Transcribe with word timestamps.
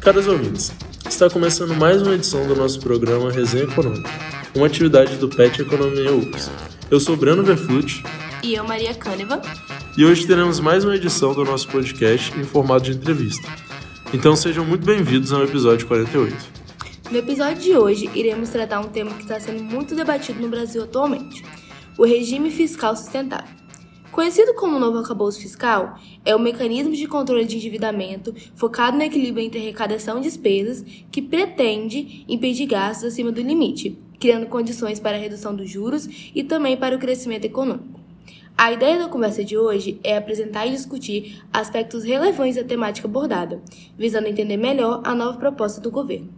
Caros 0.00 0.26
ouvintes, 0.26 0.72
está 1.08 1.30
começando 1.30 1.74
mais 1.74 2.02
uma 2.02 2.14
edição 2.14 2.46
do 2.46 2.56
nosso 2.56 2.80
programa 2.80 3.30
Resenha 3.30 3.64
Econômica, 3.64 4.10
uma 4.54 4.66
atividade 4.66 5.16
do 5.16 5.28
PET 5.28 5.62
Economia 5.62 6.12
UFS. 6.12 6.50
Eu 6.90 6.98
sou 6.98 7.16
Breno 7.16 7.44
Verfluti. 7.44 8.02
E 8.42 8.54
eu, 8.54 8.64
Maria 8.64 8.94
Câneva. 8.94 9.40
E 9.96 10.04
hoje 10.04 10.26
teremos 10.26 10.58
mais 10.58 10.84
uma 10.84 10.96
edição 10.96 11.32
do 11.34 11.44
nosso 11.44 11.68
podcast 11.68 12.36
em 12.36 12.42
formato 12.42 12.86
de 12.86 12.92
entrevista. 12.92 13.48
Então 14.12 14.34
sejam 14.34 14.64
muito 14.64 14.84
bem-vindos 14.84 15.32
ao 15.32 15.44
episódio 15.44 15.86
48. 15.86 16.36
No 17.10 17.18
episódio 17.18 17.62
de 17.62 17.76
hoje, 17.76 18.10
iremos 18.14 18.48
tratar 18.48 18.80
um 18.80 18.88
tema 18.88 19.12
que 19.12 19.22
está 19.22 19.38
sendo 19.38 19.62
muito 19.62 19.94
debatido 19.94 20.40
no 20.40 20.48
Brasil 20.48 20.82
atualmente: 20.82 21.44
o 21.96 22.04
regime 22.04 22.50
fiscal 22.50 22.96
sustentável. 22.96 23.61
Conhecido 24.12 24.52
como 24.52 24.78
novo 24.78 24.98
arcabouço 24.98 25.40
fiscal, 25.40 25.98
é 26.22 26.36
um 26.36 26.38
mecanismo 26.38 26.92
de 26.92 27.08
controle 27.08 27.46
de 27.46 27.56
endividamento 27.56 28.34
focado 28.54 28.94
no 28.94 29.02
equilíbrio 29.02 29.42
entre 29.42 29.58
arrecadação 29.58 30.18
e 30.18 30.22
despesas 30.22 30.84
que 31.10 31.22
pretende 31.22 32.22
impedir 32.28 32.66
gastos 32.66 33.04
acima 33.08 33.32
do 33.32 33.40
limite, 33.40 33.98
criando 34.20 34.44
condições 34.44 35.00
para 35.00 35.16
a 35.16 35.20
redução 35.20 35.56
dos 35.56 35.70
juros 35.70 36.06
e 36.34 36.44
também 36.44 36.76
para 36.76 36.94
o 36.94 36.98
crescimento 36.98 37.46
econômico. 37.46 37.98
A 38.56 38.70
ideia 38.70 38.98
da 38.98 39.08
conversa 39.08 39.42
de 39.42 39.56
hoje 39.56 39.98
é 40.04 40.18
apresentar 40.18 40.66
e 40.66 40.72
discutir 40.72 41.42
aspectos 41.50 42.04
relevantes 42.04 42.56
da 42.56 42.64
temática 42.64 43.08
abordada, 43.08 43.62
visando 43.96 44.28
entender 44.28 44.58
melhor 44.58 45.00
a 45.04 45.14
nova 45.14 45.38
proposta 45.38 45.80
do 45.80 45.90
governo. 45.90 46.28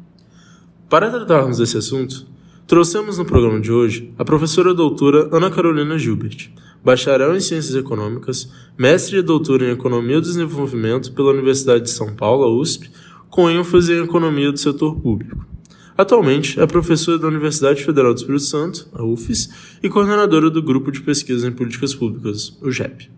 Para 0.89 1.11
tratarmos 1.11 1.59
desse 1.59 1.77
assunto, 1.77 2.25
trouxemos 2.69 3.19
no 3.19 3.25
programa 3.25 3.61
de 3.61 3.73
hoje 3.73 4.15
a 4.17 4.25
professora 4.25 4.73
doutora 4.73 5.29
Ana 5.37 5.51
Carolina 5.51 5.99
Gilbert, 5.99 6.53
bacharel 6.85 7.35
em 7.35 7.41
Ciências 7.41 7.75
Econômicas, 7.75 8.49
mestre 8.77 9.19
e 9.19 9.23
doutora 9.23 9.67
em 9.67 9.73
Economia 9.73 10.21
do 10.21 10.27
Desenvolvimento 10.27 11.13
pela 11.13 11.33
Universidade 11.33 11.85
de 11.85 11.91
São 11.91 12.15
Paulo, 12.15 12.61
USP, 12.61 12.91
com 13.31 13.51
ênfase 13.51 13.95
em 13.95 14.05
Economia 14.05 14.53
do 14.53 14.59
Setor 14.59 15.01
Público. 15.01 15.47
Atualmente 15.97 16.61
é 16.61 16.67
professora 16.67 17.19
da 17.19 17.29
Universidade 17.29 17.83
Federal 17.83 18.13
do 18.13 18.19
Espírito 18.19 18.45
Santo, 18.45 18.89
a 18.93 19.03
UFES, 19.03 19.79
e 19.83 19.89
coordenadora 19.89 20.51
do 20.51 20.63
Grupo 20.63 20.91
de 20.93 21.01
Pesquisa 21.01 21.49
em 21.49 21.53
Políticas 21.53 21.95
Públicas, 21.95 22.59
o 22.61 22.71
GEP. 22.71 23.11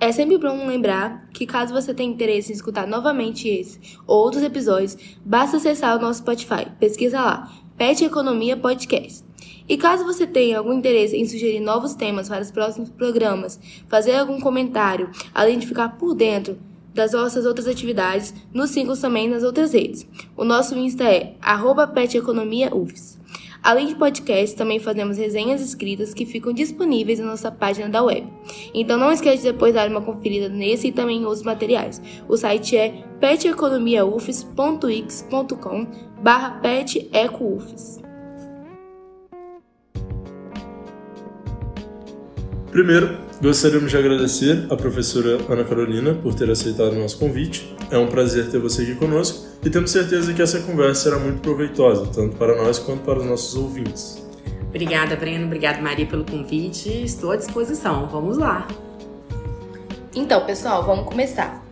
É 0.00 0.10
sempre 0.10 0.38
bom 0.38 0.66
lembrar 0.66 1.28
que 1.30 1.44
caso 1.44 1.74
você 1.74 1.92
tenha 1.92 2.10
interesse 2.10 2.50
em 2.50 2.54
escutar 2.54 2.86
novamente 2.86 3.46
esse 3.46 3.78
ou 4.06 4.24
outros 4.24 4.42
episódios, 4.42 4.96
basta 5.22 5.58
acessar 5.58 5.96
o 5.98 6.00
nosso 6.00 6.20
Spotify. 6.20 6.66
Pesquisa 6.80 7.20
lá, 7.20 7.52
Pet 7.76 8.02
Economia 8.02 8.56
Podcast. 8.56 9.29
E 9.70 9.76
caso 9.76 10.04
você 10.04 10.26
tenha 10.26 10.58
algum 10.58 10.72
interesse 10.72 11.16
em 11.16 11.24
sugerir 11.24 11.60
novos 11.60 11.94
temas 11.94 12.28
para 12.28 12.42
os 12.42 12.50
próximos 12.50 12.90
programas, 12.90 13.60
fazer 13.88 14.16
algum 14.16 14.40
comentário, 14.40 15.08
além 15.32 15.60
de 15.60 15.66
ficar 15.68 15.90
por 15.90 16.12
dentro 16.12 16.58
das 16.92 17.12
nossas 17.12 17.46
outras 17.46 17.68
atividades, 17.68 18.34
nos 18.52 18.70
siga 18.70 18.96
também 18.96 19.28
nas 19.28 19.44
outras 19.44 19.72
redes. 19.72 20.08
O 20.36 20.44
nosso 20.44 20.76
Insta 20.76 21.04
é 21.04 21.36
peteconomiaufs. 21.94 23.20
Além 23.62 23.86
de 23.86 23.94
podcasts, 23.94 24.54
também 24.54 24.80
fazemos 24.80 25.16
resenhas 25.16 25.60
escritas 25.60 26.12
que 26.12 26.26
ficam 26.26 26.52
disponíveis 26.52 27.20
na 27.20 27.26
nossa 27.26 27.52
página 27.52 27.88
da 27.88 28.02
web. 28.02 28.26
Então 28.74 28.98
não 28.98 29.12
esquece 29.12 29.44
de 29.44 29.52
depois 29.52 29.72
dar 29.72 29.88
uma 29.88 30.00
conferida 30.00 30.48
nesse 30.48 30.88
e 30.88 30.92
também 30.92 31.18
em 31.18 31.24
outros 31.24 31.44
materiais. 31.44 32.02
O 32.28 32.36
site 32.36 32.76
é 32.76 33.04
peteconomiaufs.x.com 33.20 35.86
barra. 36.20 36.60
Primeiro, 42.80 43.14
gostaríamos 43.42 43.90
de 43.90 43.98
agradecer 43.98 44.66
à 44.70 44.74
professora 44.74 45.36
Ana 45.50 45.64
Carolina 45.64 46.14
por 46.14 46.32
ter 46.32 46.50
aceitado 46.50 46.92
o 46.92 46.98
nosso 46.98 47.18
convite. 47.18 47.76
É 47.90 47.98
um 47.98 48.06
prazer 48.06 48.50
ter 48.50 48.58
você 48.58 48.80
aqui 48.80 48.94
conosco 48.94 49.46
e 49.62 49.68
temos 49.68 49.90
certeza 49.90 50.32
que 50.32 50.40
essa 50.40 50.60
conversa 50.60 51.02
será 51.02 51.18
muito 51.18 51.42
proveitosa, 51.42 52.06
tanto 52.06 52.36
para 52.38 52.56
nós 52.56 52.78
quanto 52.78 53.02
para 53.02 53.18
os 53.18 53.26
nossos 53.26 53.54
ouvintes. 53.54 54.26
Obrigada, 54.70 55.14
Breno. 55.14 55.44
Obrigada, 55.44 55.78
Maria, 55.78 56.06
pelo 56.06 56.24
convite. 56.24 56.88
Estou 57.04 57.32
à 57.32 57.36
disposição. 57.36 58.06
Vamos 58.06 58.38
lá. 58.38 58.66
Então, 60.16 60.46
pessoal, 60.46 60.82
vamos 60.82 61.04
começar. 61.04 61.62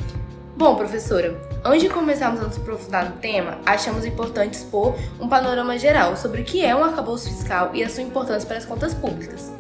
Bom, 0.59 0.77
professora, 0.77 1.41
antes 1.65 1.85
de 1.85 1.89
começarmos 1.89 2.39
a 2.43 2.45
nos 2.45 2.59
aprofundar 2.59 3.09
no 3.09 3.17
tema, 3.17 3.57
achamos 3.65 4.05
importante 4.05 4.59
expor 4.59 4.95
um 5.19 5.27
panorama 5.27 5.79
geral 5.79 6.19
sobre 6.19 6.43
o 6.43 6.45
que 6.45 6.63
é 6.63 6.77
um 6.77 6.85
arcabouço 6.85 7.31
fiscal 7.31 7.71
e 7.73 7.83
a 7.83 7.89
sua 7.89 8.03
importância 8.03 8.47
para 8.47 8.59
as 8.59 8.67
contas 8.67 8.93
públicas. 8.93 9.51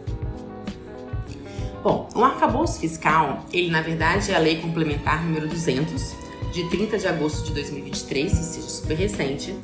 Bom, 1.88 2.06
o 2.14 2.22
arcabouço 2.22 2.80
fiscal, 2.80 3.46
ele 3.50 3.70
na 3.70 3.80
verdade 3.80 4.30
é 4.30 4.36
a 4.36 4.38
lei 4.38 4.60
complementar 4.60 5.24
número 5.24 5.48
200, 5.48 6.14
de 6.52 6.68
30 6.68 6.98
de 6.98 7.08
agosto 7.08 7.46
de 7.46 7.54
2023, 7.54 8.30
ou 8.30 8.42
seja, 8.42 8.68
super 8.68 8.94
recente, 8.94 9.58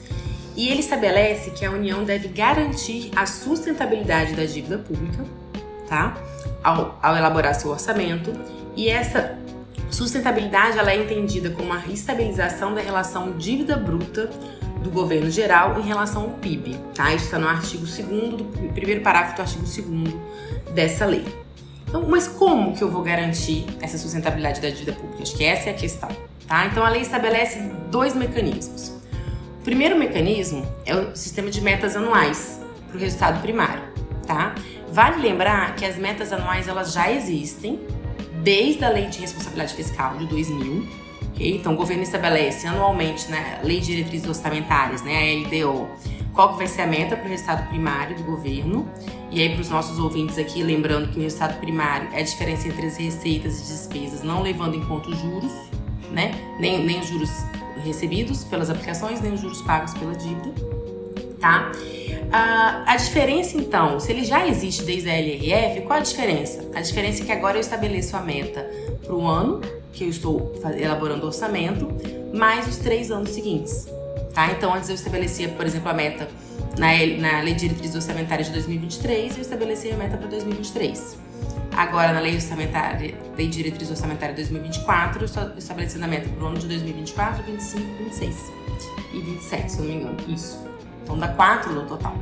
e 0.57 0.71
ele 0.71 0.81
estabelece 0.81 1.51
que 1.51 1.67
a 1.67 1.71
União 1.71 2.03
deve 2.03 2.29
garantir 2.29 3.11
a 3.15 3.27
sustentabilidade 3.27 4.33
da 4.33 4.47
dívida 4.47 4.79
pública, 4.79 5.23
tá? 5.87 6.17
Ao, 6.63 6.99
ao 7.03 7.15
elaborar 7.15 7.55
seu 7.57 7.71
orçamento, 7.71 8.33
e 8.75 8.89
essa 8.89 9.39
sustentabilidade 9.91 10.79
ela 10.79 10.93
é 10.93 10.97
entendida 10.97 11.51
como 11.51 11.75
a 11.75 11.87
estabilização 11.89 12.75
da 12.75 12.81
relação 12.81 13.33
dívida 13.33 13.77
bruta 13.77 14.31
do 14.83 14.91
governo 14.91 15.31
geral 15.31 15.79
em 15.79 15.83
relação 15.83 16.23
ao 16.23 16.31
PIB, 16.31 16.75
tá? 16.95 17.13
Isso 17.13 17.27
está 17.27 17.39
no 17.39 17.47
artigo 17.47 17.85
2 17.85 17.99
do 18.39 18.73
primeiro 18.73 19.03
parágrafo 19.03 19.37
do 19.37 19.43
artigo 19.43 19.91
2 19.91 20.75
dessa 20.75 21.05
lei. 21.05 21.44
Então, 21.95 22.09
mas 22.09 22.27
como 22.27 22.75
que 22.75 22.83
eu 22.83 22.91
vou 22.91 23.03
garantir 23.03 23.67
essa 23.81 23.97
sustentabilidade 23.97 24.61
da 24.61 24.69
dívida 24.69 24.93
pública? 24.95 25.23
Acho 25.23 25.37
que 25.37 25.45
essa 25.45 25.71
é 25.71 25.73
a 25.73 25.77
questão, 25.77 26.09
tá? 26.45 26.67
Então 26.67 26.85
a 26.85 26.89
lei 26.89 27.01
estabelece 27.01 27.61
dois 27.89 28.17
mecanismos. 28.17 28.89
O 29.61 29.63
primeiro 29.63 29.97
mecanismo 29.97 30.67
é 30.85 30.97
o 30.97 31.15
sistema 31.15 31.53
de 31.53 31.61
metas 31.61 31.95
anuais 31.95 32.61
para 32.89 32.97
o 32.97 33.01
resultado 33.01 33.41
primário, 33.41 33.85
tá? 34.27 34.57
Vale 34.91 35.23
lembrar 35.23 35.77
que 35.77 35.85
as 35.85 35.97
metas 35.97 36.33
anuais 36.33 36.67
elas 36.67 36.93
já 36.93 37.13
existem 37.13 37.79
desde 38.43 38.85
a 38.85 38.89
Lei 38.89 39.07
de 39.07 39.21
Responsabilidade 39.21 39.75
Fiscal 39.75 40.17
de 40.17 40.27
2000, 40.27 40.89
ok? 41.31 41.57
Então 41.57 41.75
o 41.75 41.77
governo 41.77 42.03
estabelece 42.03 42.67
anualmente 42.67 43.31
na 43.31 43.37
né, 43.37 43.61
Lei 43.63 43.79
de 43.79 43.95
Diretrizes 43.95 44.27
Orçamentárias, 44.27 45.01
né, 45.03 45.17
a 45.17 45.47
LDO, 45.47 45.89
qual 46.35 46.51
que 46.51 46.59
vai 46.59 46.67
ser 46.67 46.83
a 46.83 46.87
meta 46.87 47.17
para 47.17 47.27
o 47.27 47.29
resultado 47.29 47.69
primário 47.69 48.17
do 48.17 48.25
governo. 48.25 48.89
E 49.31 49.41
aí, 49.41 49.51
para 49.51 49.61
os 49.61 49.71
nossos 49.71 49.99
ouvintes 49.99 50.37
aqui, 50.37 50.63
lembrando 50.63 51.09
que 51.09 51.19
o 51.19 51.23
resultado 51.23 51.59
primário 51.61 52.09
é 52.13 52.21
a 52.21 52.23
diferença 52.23 52.69
entre 52.69 52.87
as 52.87 52.97
receitas 52.97 53.61
e 53.61 53.73
despesas, 53.73 54.23
não 54.23 54.43
levando 54.43 54.77
em 54.77 54.85
conta 54.85 55.09
os 55.09 55.19
juros, 55.19 55.53
né? 56.11 56.33
Nem, 56.59 56.85
nem 56.85 57.01
os 57.01 57.07
juros 57.07 57.31
recebidos 57.85 58.45
pelas 58.45 58.69
aplicações, 58.69 59.21
nem 59.21 59.33
os 59.33 59.41
juros 59.41 59.63
pagos 59.63 59.95
pela 59.95 60.15
dívida, 60.15 60.53
tá? 61.41 61.73
Ah, 62.33 62.83
a 62.87 62.97
diferença, 62.97 63.57
então, 63.57 64.01
se 64.01 64.11
ele 64.11 64.25
já 64.25 64.47
existe 64.47 64.83
desde 64.83 65.09
a 65.09 65.15
LRF, 65.15 65.83
qual 65.83 65.99
a 65.99 66.03
diferença? 66.03 66.69
A 66.75 66.81
diferença 66.81 67.23
é 67.23 67.27
que 67.27 67.33
agora 67.33 67.57
eu 67.57 67.61
estabeleço 67.61 68.17
a 68.17 68.21
meta 68.21 68.69
para 69.05 69.15
o 69.15 69.27
ano 69.27 69.61
que 69.93 70.05
eu 70.05 70.09
estou 70.09 70.53
elaborando 70.77 71.25
o 71.25 71.27
orçamento, 71.27 71.89
mais 72.33 72.67
os 72.67 72.79
três 72.79 73.11
anos 73.11 73.31
seguintes. 73.31 73.87
Tá? 74.33 74.51
Então, 74.51 74.75
antes 74.75 74.89
eu 74.89 74.95
estabelecia, 74.95 75.49
por 75.51 75.65
exemplo, 75.65 75.89
a 75.89 75.95
meta 75.95 76.29
na, 76.79 76.89
na 77.21 77.41
Lei 77.41 77.55
de 77.55 77.61
Diretrizes 77.61 77.95
Orçamentárias 77.95 78.49
de 78.49 78.53
2023 78.55 79.37
eu 79.37 79.43
estabeleci 79.43 79.91
a 79.91 79.97
meta 79.97 80.17
para 80.17 80.27
2023. 80.27 81.19
Agora, 81.77 82.13
na 82.13 82.21
Lei 82.21 82.35
Orçamentária, 82.35 83.15
Lei 83.37 83.49
de 83.49 83.57
Diretrizes 83.57 83.91
Orçamentárias 83.91 84.37
de 84.37 84.43
2024, 84.43 85.21
eu 85.21 85.25
estou 85.25 85.51
estabelecendo 85.57 86.05
a 86.05 86.09
meta 86.09 86.29
para 86.29 86.45
o 86.45 86.47
ano 86.47 86.59
de 86.59 86.67
2024, 86.69 87.43
25, 87.45 88.05
26 88.05 88.53
e 89.13 89.21
27, 89.21 89.73
se 89.73 89.79
eu 89.79 89.85
não 89.85 89.91
me 89.91 90.01
engano. 90.01 90.17
Isso. 90.29 90.65
Então, 91.03 91.19
dá 91.19 91.29
quatro 91.29 91.73
no 91.73 91.87
total. 91.87 92.15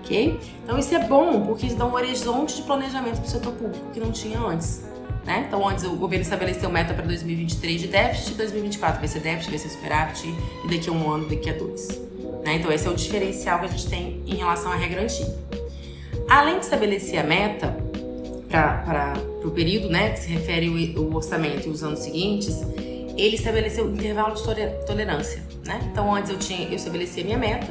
Ok? 0.00 0.40
Então, 0.62 0.78
isso 0.78 0.94
é 0.94 1.06
bom, 1.06 1.44
porque 1.46 1.66
isso 1.66 1.76
dá 1.76 1.86
um 1.86 1.94
horizonte 1.94 2.56
de 2.56 2.62
planejamento 2.62 3.16
para 3.16 3.26
o 3.26 3.30
setor 3.30 3.52
público 3.52 3.90
que 3.92 4.00
não 4.00 4.12
tinha 4.12 4.38
antes. 4.38 4.84
Né? 5.24 5.46
Então, 5.48 5.66
antes 5.66 5.84
o 5.84 5.96
governo 5.96 6.22
estabeleceu 6.22 6.70
meta 6.70 6.92
para 6.92 7.06
2023 7.06 7.80
de 7.80 7.88
déficit, 7.88 8.34
2024 8.34 8.98
vai 8.98 9.08
ser 9.08 9.20
déficit, 9.20 9.50
vai 9.50 9.58
ser 9.58 9.68
superávit, 9.70 10.28
e 10.64 10.68
daqui 10.68 10.88
a 10.88 10.92
um 10.92 11.10
ano, 11.10 11.28
daqui 11.28 11.48
a 11.48 11.54
dois. 11.54 11.88
Né? 12.44 12.56
Então, 12.56 12.70
esse 12.70 12.86
é 12.86 12.90
o 12.90 12.94
diferencial 12.94 13.60
que 13.60 13.64
a 13.66 13.68
gente 13.68 13.88
tem 13.88 14.22
em 14.26 14.34
relação 14.34 14.70
à 14.70 14.76
regra 14.76 15.02
antiga. 15.02 15.34
Além 16.28 16.58
de 16.58 16.64
estabelecer 16.64 17.18
a 17.18 17.22
meta 17.22 17.74
para 18.48 19.14
o 19.42 19.50
período 19.50 19.88
né, 19.88 20.10
que 20.10 20.20
se 20.20 20.28
refere 20.28 20.68
o, 20.68 21.00
o 21.00 21.16
orçamento 21.16 21.66
e 21.66 21.70
os 21.70 21.82
anos 21.82 22.00
seguintes, 22.00 22.60
ele 23.16 23.36
estabeleceu 23.36 23.90
intervalo 23.90 24.34
de 24.34 24.42
tolerância. 24.86 25.42
Né? 25.64 25.80
Então, 25.90 26.14
antes 26.14 26.30
eu, 26.30 26.38
tinha, 26.38 26.68
eu 26.68 26.74
estabelecia 26.74 27.24
minha 27.24 27.38
meta, 27.38 27.66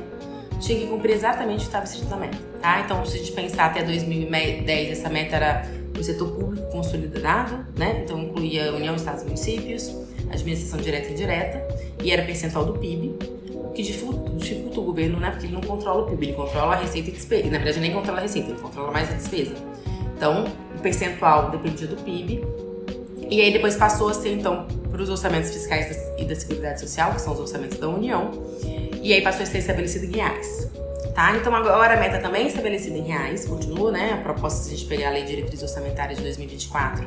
tinha 0.60 0.80
que 0.80 0.88
cumprir 0.88 1.14
exatamente 1.14 1.58
o 1.58 1.62
que 1.62 1.66
estava 1.66 1.86
escrito 1.86 2.10
na 2.10 2.18
meta. 2.18 2.38
Tá? 2.60 2.82
Então, 2.82 3.06
se 3.06 3.16
a 3.16 3.20
gente 3.20 3.32
pensar 3.32 3.66
até 3.66 3.84
2010, 3.84 4.92
essa 4.92 5.10
meta 5.10 5.36
era 5.36 5.68
o 5.98 6.04
setor 6.04 6.32
público 6.32 6.63
consolidado, 6.84 7.66
né? 7.78 8.02
Então 8.04 8.20
incluía 8.20 8.74
União, 8.74 8.96
Estados 8.96 9.22
e 9.22 9.26
Municípios, 9.26 9.96
administração 10.30 10.80
direta 10.80 11.10
e 11.10 11.12
indireta, 11.14 11.68
e 12.04 12.12
era 12.12 12.24
percentual 12.24 12.66
do 12.66 12.74
PIB, 12.74 13.16
o 13.52 13.70
que 13.70 13.82
dificulta 13.82 14.80
o 14.80 14.84
governo, 14.84 15.20
né? 15.20 15.32
Porque 15.32 15.48
ele 15.48 15.54
não 15.54 15.62
controla 15.62 16.04
o 16.04 16.06
PIB, 16.10 16.28
ele 16.28 16.34
controla 16.34 16.74
a 16.74 16.76
receita 16.76 17.10
e 17.10 17.14
despesa. 17.14 17.46
Na 17.46 17.58
verdade, 17.58 17.80
nem 17.80 17.92
controla 17.92 18.20
a 18.20 18.22
receita, 18.22 18.50
ele 18.50 18.60
controla 18.60 18.92
mais 18.92 19.10
a 19.10 19.14
despesa. 19.14 19.56
Então, 20.16 20.46
o 20.78 20.82
percentual 20.82 21.50
dependia 21.50 21.88
do 21.88 21.96
PIB. 21.98 22.46
E 23.30 23.42
aí 23.42 23.52
depois 23.52 23.76
passou 23.76 24.10
a 24.10 24.14
ser, 24.14 24.34
então, 24.34 24.68
para 24.92 25.02
os 25.02 25.10
orçamentos 25.10 25.52
fiscais 25.52 25.98
e 26.20 26.26
da 26.26 26.36
Seguridade 26.36 26.82
Social, 26.82 27.14
que 27.14 27.22
são 27.22 27.34
os 27.34 27.40
orçamentos 27.40 27.80
da 27.80 27.88
União. 27.88 28.32
E 29.02 29.12
aí 29.12 29.22
passou 29.22 29.44
a 29.44 29.46
ser 29.46 29.58
estabelecido 29.58 30.06
em 30.06 30.12
reais. 30.12 30.70
Tá? 31.14 31.36
Então 31.36 31.56
agora 31.56 31.94
a 31.94 31.98
meta 31.98 32.18
também 32.18 32.46
é 32.46 32.48
estabelecida 32.48 32.98
em 32.98 33.04
reais, 33.04 33.46
continua, 33.46 33.92
né? 33.92 34.14
A 34.14 34.18
proposta, 34.18 34.64
se 34.64 34.74
a 34.74 34.78
gente 34.78 34.88
pegar 34.88 35.10
a 35.10 35.12
Lei 35.12 35.22
de 35.24 35.36
Diretriz 35.36 35.62
Orçamentária 35.62 36.16
de 36.16 36.22
2024, 36.24 37.06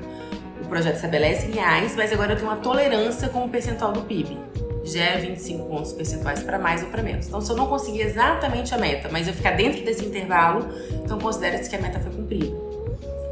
o 0.65 0.69
projeto 0.69 0.95
estabelece 0.95 1.47
em 1.47 1.53
reais, 1.53 1.95
mas 1.97 2.13
agora 2.13 2.33
eu 2.33 2.37
tenho 2.37 2.49
uma 2.49 2.59
tolerância 2.59 3.29
com 3.29 3.45
o 3.45 3.49
percentual 3.49 3.93
do 3.93 4.03
PIB. 4.03 4.39
Gera 4.85 5.19
25 5.21 5.65
pontos 5.65 5.93
percentuais 5.93 6.41
para 6.41 6.57
mais 6.57 6.85
ou 6.85 6.89
para 6.89 7.03
menos. 7.03 7.27
Então, 7.27 7.41
se 7.41 7.51
eu 7.51 7.57
não 7.57 7.67
conseguir 7.67 8.03
exatamente 8.03 8.73
a 8.73 8.79
meta, 8.79 9.09
mas 9.11 9.27
eu 9.27 9.35
ficar 9.35 9.57
dentro 9.57 9.85
desse 9.85 10.05
intervalo, 10.05 10.69
então 11.05 11.19
considera-se 11.19 11.69
que 11.69 11.75
a 11.75 11.81
meta 11.81 11.99
foi 11.99 12.13
cumprida. 12.13 12.57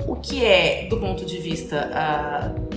O 0.08 0.16
que 0.16 0.44
é, 0.44 0.88
do 0.88 0.96
ponto 0.98 1.24
de 1.24 1.38
vista 1.38 1.88
uh, 2.50 2.74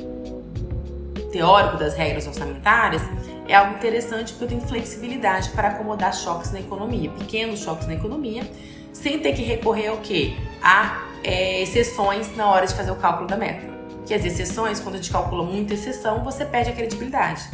teórico 1.31 1.77
das 1.77 1.95
regras 1.95 2.27
orçamentárias, 2.27 3.01
é 3.47 3.55
algo 3.55 3.75
interessante 3.75 4.33
porque 4.33 4.45
eu 4.45 4.47
tenho 4.49 4.61
flexibilidade 4.61 5.49
para 5.49 5.69
acomodar 5.69 6.13
choques 6.13 6.51
na 6.51 6.59
economia, 6.59 7.09
pequenos 7.11 7.59
choques 7.59 7.87
na 7.87 7.93
economia, 7.93 8.49
sem 8.91 9.19
ter 9.19 9.33
que 9.33 9.43
recorrer 9.43 9.87
ao 9.87 9.97
quê? 9.97 10.33
A 10.61 11.07
é, 11.23 11.61
exceções 11.61 12.35
na 12.35 12.49
hora 12.49 12.65
de 12.65 12.73
fazer 12.73 12.91
o 12.91 12.95
cálculo 12.95 13.27
da 13.27 13.37
meta. 13.37 13.65
Que 14.05 14.13
as 14.13 14.23
exceções, 14.23 14.79
quando 14.79 14.95
a 14.95 14.97
gente 14.97 15.11
calcula 15.11 15.43
muita 15.43 15.73
exceção, 15.73 16.23
você 16.23 16.45
perde 16.45 16.69
a 16.69 16.73
credibilidade. 16.73 17.49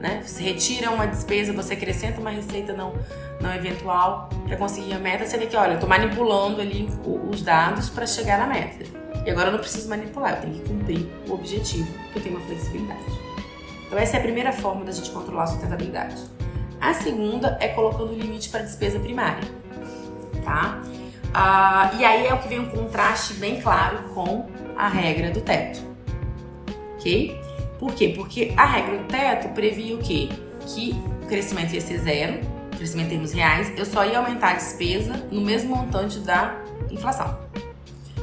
Né? 0.00 0.20
Você 0.24 0.42
retira 0.42 0.90
uma 0.90 1.06
despesa, 1.06 1.52
você 1.52 1.74
acrescenta 1.74 2.20
uma 2.20 2.30
receita 2.30 2.72
não, 2.72 2.92
não 3.40 3.54
eventual 3.54 4.28
para 4.48 4.56
conseguir 4.56 4.94
a 4.94 4.98
meta, 4.98 5.24
você 5.24 5.38
vê 5.38 5.46
que, 5.46 5.56
olha, 5.56 5.70
eu 5.70 5.74
estou 5.74 5.88
manipulando 5.88 6.60
ali 6.60 6.88
os 7.30 7.42
dados 7.42 7.88
para 7.88 8.04
chegar 8.04 8.38
na 8.38 8.46
meta. 8.48 8.84
E 9.24 9.30
agora 9.30 9.48
eu 9.48 9.52
não 9.52 9.60
preciso 9.60 9.88
manipular, 9.88 10.34
eu 10.34 10.40
tenho 10.40 10.54
que 10.54 10.68
cumprir 10.68 11.08
o 11.28 11.34
objetivo, 11.34 11.86
porque 12.02 12.18
eu 12.18 12.22
tenho 12.24 12.36
uma 12.36 12.46
flexibilidade. 12.46 13.04
Então, 13.92 14.02
essa 14.02 14.16
é 14.16 14.20
a 14.20 14.22
primeira 14.22 14.54
forma 14.54 14.86
da 14.86 14.90
gente 14.90 15.10
controlar 15.10 15.42
a 15.42 15.46
sustentabilidade. 15.48 16.16
A 16.80 16.94
segunda 16.94 17.58
é 17.60 17.68
colocando 17.68 18.14
limite 18.14 18.48
para 18.48 18.62
despesa 18.62 18.98
primária, 18.98 19.46
tá? 20.42 20.80
Ah, 21.34 21.90
e 21.98 22.02
aí 22.02 22.26
é 22.26 22.32
o 22.32 22.38
que 22.38 22.48
vem 22.48 22.58
um 22.58 22.70
contraste 22.70 23.34
bem 23.34 23.60
claro 23.60 23.98
com 24.14 24.48
a 24.78 24.88
regra 24.88 25.30
do 25.30 25.42
teto, 25.42 25.82
ok? 26.94 27.38
Por 27.78 27.92
quê? 27.92 28.14
Porque 28.16 28.54
a 28.56 28.64
regra 28.64 28.96
do 28.96 29.04
teto 29.04 29.48
previa 29.52 29.94
o 29.94 29.98
quê? 29.98 30.30
Que 30.66 30.96
o 31.22 31.26
crescimento 31.26 31.74
ia 31.74 31.80
ser 31.82 31.98
zero, 31.98 32.40
crescimento 32.74 33.08
em 33.08 33.10
termos 33.10 33.32
reais, 33.34 33.70
eu 33.76 33.84
só 33.84 34.06
ia 34.06 34.20
aumentar 34.20 34.52
a 34.52 34.54
despesa 34.54 35.22
no 35.30 35.42
mesmo 35.42 35.76
montante 35.76 36.18
da 36.20 36.56
inflação. 36.90 37.51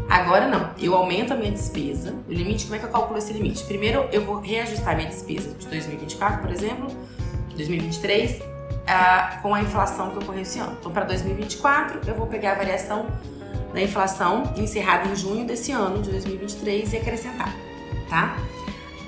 Agora 0.10 0.48
não, 0.48 0.72
eu 0.80 0.96
aumento 0.96 1.34
a 1.34 1.36
minha 1.36 1.52
despesa. 1.52 2.16
O 2.28 2.34
limite, 2.34 2.64
como 2.64 2.76
é 2.76 2.80
que 2.80 2.86
eu 2.86 2.90
calculo 2.90 3.20
esse 3.20 3.32
limite? 3.32 3.64
Primeiro, 3.66 4.10
eu 4.12 4.26
vou 4.26 4.40
reajustar 4.40 4.96
minha 4.96 5.08
despesa 5.08 5.54
de 5.54 5.68
2024, 5.68 6.42
por 6.42 6.52
exemplo, 6.52 6.88
2023, 7.56 8.42
uh, 8.42 9.42
com 9.44 9.54
a 9.54 9.62
inflação 9.62 10.10
que 10.10 10.18
ocorreu 10.18 10.42
esse 10.42 10.58
ano. 10.58 10.76
Então, 10.80 10.92
para 10.92 11.06
2024, 11.06 12.10
eu 12.10 12.16
vou 12.16 12.26
pegar 12.26 12.54
a 12.54 12.56
variação 12.56 13.06
da 13.72 13.80
inflação 13.80 14.52
encerrada 14.58 15.08
em 15.08 15.16
junho 15.16 15.46
desse 15.46 15.72
ano, 15.72 16.02
de 16.02 16.10
2023, 16.10 16.94
e 16.94 16.98
acrescentar, 16.98 17.54
tá? 18.10 18.36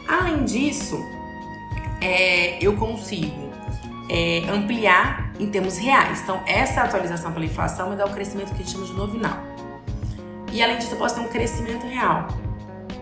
Além 0.07 0.44
disso, 0.44 1.03
é, 2.00 2.63
eu 2.63 2.77
consigo 2.77 3.51
é, 4.07 4.44
ampliar 4.51 5.33
em 5.39 5.50
termos 5.50 5.80
reais. 5.80 6.21
Então, 6.21 6.44
essa 6.45 6.81
atualização 6.81 7.31
pela 7.31 7.45
inflação 7.45 7.89
me 7.89 7.95
dá 7.95 8.06
o 8.06 8.12
crescimento 8.12 8.50
que 8.50 8.62
a 8.62 8.65
gente 8.65 8.71
chama 8.71 8.86
de 8.86 8.94
nominal. 8.94 9.50
E 10.51 10.62
além 10.62 10.77
disso, 10.77 10.94
eu 10.94 10.98
posso 10.98 11.15
ter 11.15 11.21
um 11.21 11.27
crescimento 11.27 11.86
real. 11.88 12.27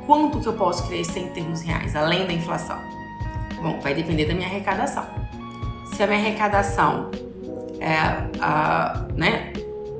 Quanto 0.05 0.39
que 0.39 0.47
eu 0.47 0.53
posso 0.53 0.87
crescer 0.87 1.19
em 1.19 1.29
termos 1.29 1.61
reais, 1.61 1.95
além 1.95 2.25
da 2.25 2.33
inflação? 2.33 2.79
Bom, 3.61 3.79
vai 3.79 3.93
depender 3.93 4.25
da 4.25 4.33
minha 4.33 4.47
arrecadação. 4.47 5.05
Se 5.93 6.03
a 6.03 6.07
minha 6.07 6.19
arrecadação 6.19 7.11
é, 7.79 7.95
a, 8.39 9.05
né, 9.15 9.53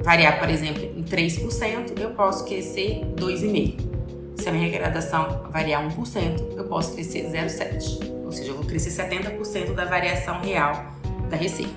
variar, 0.03 0.39
por 0.39 0.49
exemplo, 0.49 0.83
em 0.83 1.03
3%, 1.03 1.99
eu 1.99 2.11
posso 2.11 2.45
crescer 2.45 3.01
2,5%. 3.15 3.89
Se 4.37 4.47
a 4.47 4.51
minha 4.53 4.67
arrecadação 4.67 5.43
variar 5.51 5.83
1%, 5.85 6.55
eu 6.55 6.63
posso 6.63 6.93
crescer 6.93 7.29
0,7%. 7.29 8.25
Ou 8.25 8.31
seja, 8.31 8.51
eu 8.51 8.55
vou 8.55 8.65
crescer 8.65 8.91
70% 8.91 9.73
da 9.73 9.85
variação 9.85 10.39
real 10.39 10.85
da 11.29 11.35
receita. 11.35 11.73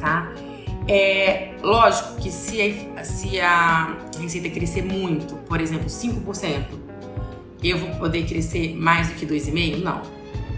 Tá? 0.00 0.32
É 0.92 1.54
lógico 1.62 2.16
que 2.16 2.32
se 2.32 2.60
a, 2.96 3.04
se 3.04 3.40
a 3.40 3.96
receita 4.20 4.50
crescer 4.50 4.82
muito, 4.82 5.36
por 5.36 5.60
exemplo, 5.60 5.86
5%, 5.86 6.64
eu 7.62 7.78
vou 7.78 7.90
poder 7.90 8.26
crescer 8.26 8.74
mais 8.74 9.06
do 9.06 9.14
que 9.14 9.24
2,5%? 9.24 9.84
Não. 9.84 10.02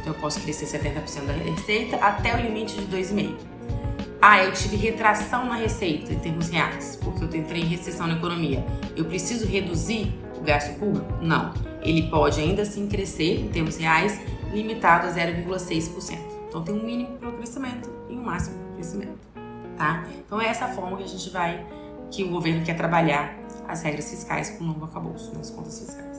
Então 0.00 0.14
eu 0.14 0.14
posso 0.14 0.40
crescer 0.40 0.64
70% 0.64 1.26
da 1.26 1.34
receita 1.34 1.96
até 1.96 2.34
o 2.34 2.40
limite 2.40 2.74
de 2.80 2.96
2,5%. 2.96 3.34
Ah, 4.22 4.42
eu 4.42 4.52
tive 4.52 4.76
retração 4.76 5.44
na 5.44 5.56
receita 5.56 6.14
em 6.14 6.18
termos 6.18 6.48
reais, 6.48 6.98
porque 7.02 7.24
eu 7.24 7.36
entrei 7.38 7.60
em 7.60 7.66
recessão 7.66 8.06
na 8.06 8.14
economia. 8.14 8.64
Eu 8.96 9.04
preciso 9.04 9.46
reduzir 9.46 10.14
o 10.38 10.40
gasto 10.40 10.78
público? 10.78 11.12
Não. 11.20 11.52
Ele 11.82 12.08
pode 12.08 12.40
ainda 12.40 12.62
assim 12.62 12.88
crescer 12.88 13.38
em 13.38 13.48
termos 13.48 13.76
reais, 13.76 14.18
limitado 14.50 15.08
a 15.08 15.10
0,6%. 15.10 16.16
Então 16.48 16.62
tem 16.62 16.74
um 16.74 16.82
mínimo 16.82 17.18
para 17.18 17.28
o 17.28 17.32
crescimento 17.32 17.90
e 18.08 18.14
um 18.14 18.22
máximo 18.22 18.56
para 18.56 18.70
o 18.70 18.74
crescimento 18.76 19.31
tá? 19.82 20.04
Então 20.24 20.40
é 20.40 20.46
essa 20.46 20.68
forma 20.68 20.96
que 20.96 21.02
a 21.02 21.08
gente 21.08 21.28
vai, 21.30 21.66
que 22.08 22.22
o 22.22 22.28
governo 22.28 22.64
quer 22.64 22.76
trabalhar 22.76 23.36
as 23.66 23.82
regras 23.82 24.08
fiscais 24.08 24.50
com 24.50 24.62
o 24.62 24.66
novo 24.68 24.84
acabouço 24.84 25.32
nas 25.36 25.50
contas 25.50 25.80
fiscais. 25.80 26.18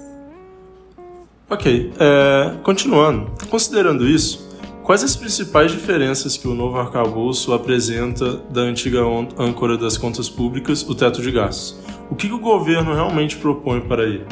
Ok, 1.50 1.94
é, 1.98 2.58
continuando, 2.64 3.32
considerando 3.50 4.06
isso, 4.08 4.50
quais 4.84 5.04
as 5.04 5.16
principais 5.16 5.72
diferenças 5.72 6.36
que 6.36 6.48
o 6.48 6.54
novo 6.54 6.78
arcabouço 6.78 7.54
apresenta 7.54 8.38
da 8.50 8.62
antiga 8.62 9.02
âncora 9.38 9.78
das 9.78 9.98
contas 9.98 10.28
públicas, 10.28 10.84
o 10.84 10.94
teto 10.94 11.22
de 11.22 11.32
gastos? 11.32 11.80
O 12.10 12.16
que, 12.16 12.28
que 12.28 12.34
o 12.34 12.40
governo 12.40 12.94
realmente 12.94 13.38
propõe 13.38 13.82
para 13.82 14.04
ele? 14.04 14.26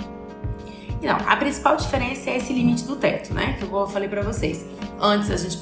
Não, 1.02 1.16
a 1.16 1.36
principal 1.36 1.78
diferença 1.78 2.30
é 2.30 2.38
esse 2.38 2.54
limite 2.54 2.84
do 2.84 2.96
teto, 2.96 3.34
né? 3.34 3.54
Que 3.54 3.64
eu 3.64 3.88
falei 3.88 4.08
para 4.08 4.22
vocês. 4.22 4.66
Antes 5.00 5.32
a 5.32 5.38
gente 5.38 5.58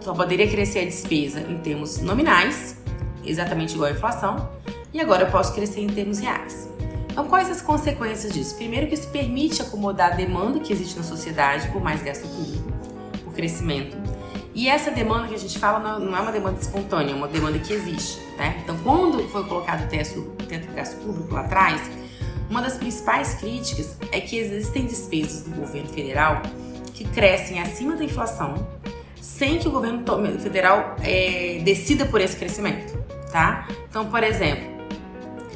só 0.00 0.12
poderia 0.12 0.48
crescer 0.48 0.80
a 0.80 0.84
despesa 0.84 1.40
em 1.40 1.58
termos 1.58 2.00
nominais, 2.00 2.81
exatamente 3.24 3.74
igual 3.74 3.90
à 3.90 3.92
inflação, 3.92 4.48
e 4.92 5.00
agora 5.00 5.24
eu 5.24 5.30
posso 5.30 5.54
crescer 5.54 5.80
em 5.80 5.88
termos 5.88 6.18
reais. 6.18 6.68
Então, 7.10 7.26
quais 7.26 7.50
as 7.50 7.60
consequências 7.60 8.32
disso? 8.32 8.56
Primeiro, 8.56 8.86
que 8.86 8.94
isso 8.94 9.08
permite 9.08 9.60
acomodar 9.60 10.12
a 10.12 10.14
demanda 10.14 10.58
que 10.60 10.72
existe 10.72 10.96
na 10.96 11.02
sociedade 11.02 11.68
por 11.68 11.82
mais 11.82 12.02
gasto 12.02 12.26
público, 12.26 12.72
por 13.22 13.34
crescimento. 13.34 13.96
E 14.54 14.68
essa 14.68 14.90
demanda 14.90 15.28
que 15.28 15.34
a 15.34 15.38
gente 15.38 15.58
fala 15.58 15.98
não 15.98 16.16
é 16.16 16.20
uma 16.20 16.32
demanda 16.32 16.58
espontânea, 16.58 17.12
é 17.12 17.14
uma 17.14 17.28
demanda 17.28 17.58
que 17.58 17.72
existe. 17.72 18.18
Né? 18.38 18.60
Então, 18.62 18.76
quando 18.82 19.22
foi 19.28 19.44
colocado 19.44 19.84
o 19.84 19.88
teto, 19.88 20.22
teto 20.48 20.66
do 20.68 20.74
gasto 20.74 20.96
público 21.02 21.34
lá 21.34 21.40
atrás, 21.40 21.82
uma 22.48 22.62
das 22.62 22.76
principais 22.76 23.34
críticas 23.34 23.96
é 24.10 24.20
que 24.20 24.36
existem 24.36 24.86
despesas 24.86 25.42
do 25.42 25.50
governo 25.50 25.88
federal 25.88 26.42
que 26.94 27.04
crescem 27.04 27.60
acima 27.60 27.94
da 27.96 28.04
inflação 28.04 28.66
sem 29.20 29.58
que 29.58 29.68
o 29.68 29.70
governo 29.70 30.04
federal 30.38 30.96
é, 31.02 31.60
decida 31.64 32.04
por 32.04 32.20
esse 32.20 32.36
crescimento 32.36 33.01
tá? 33.32 33.66
Então, 33.88 34.06
por 34.06 34.22
exemplo, 34.22 34.64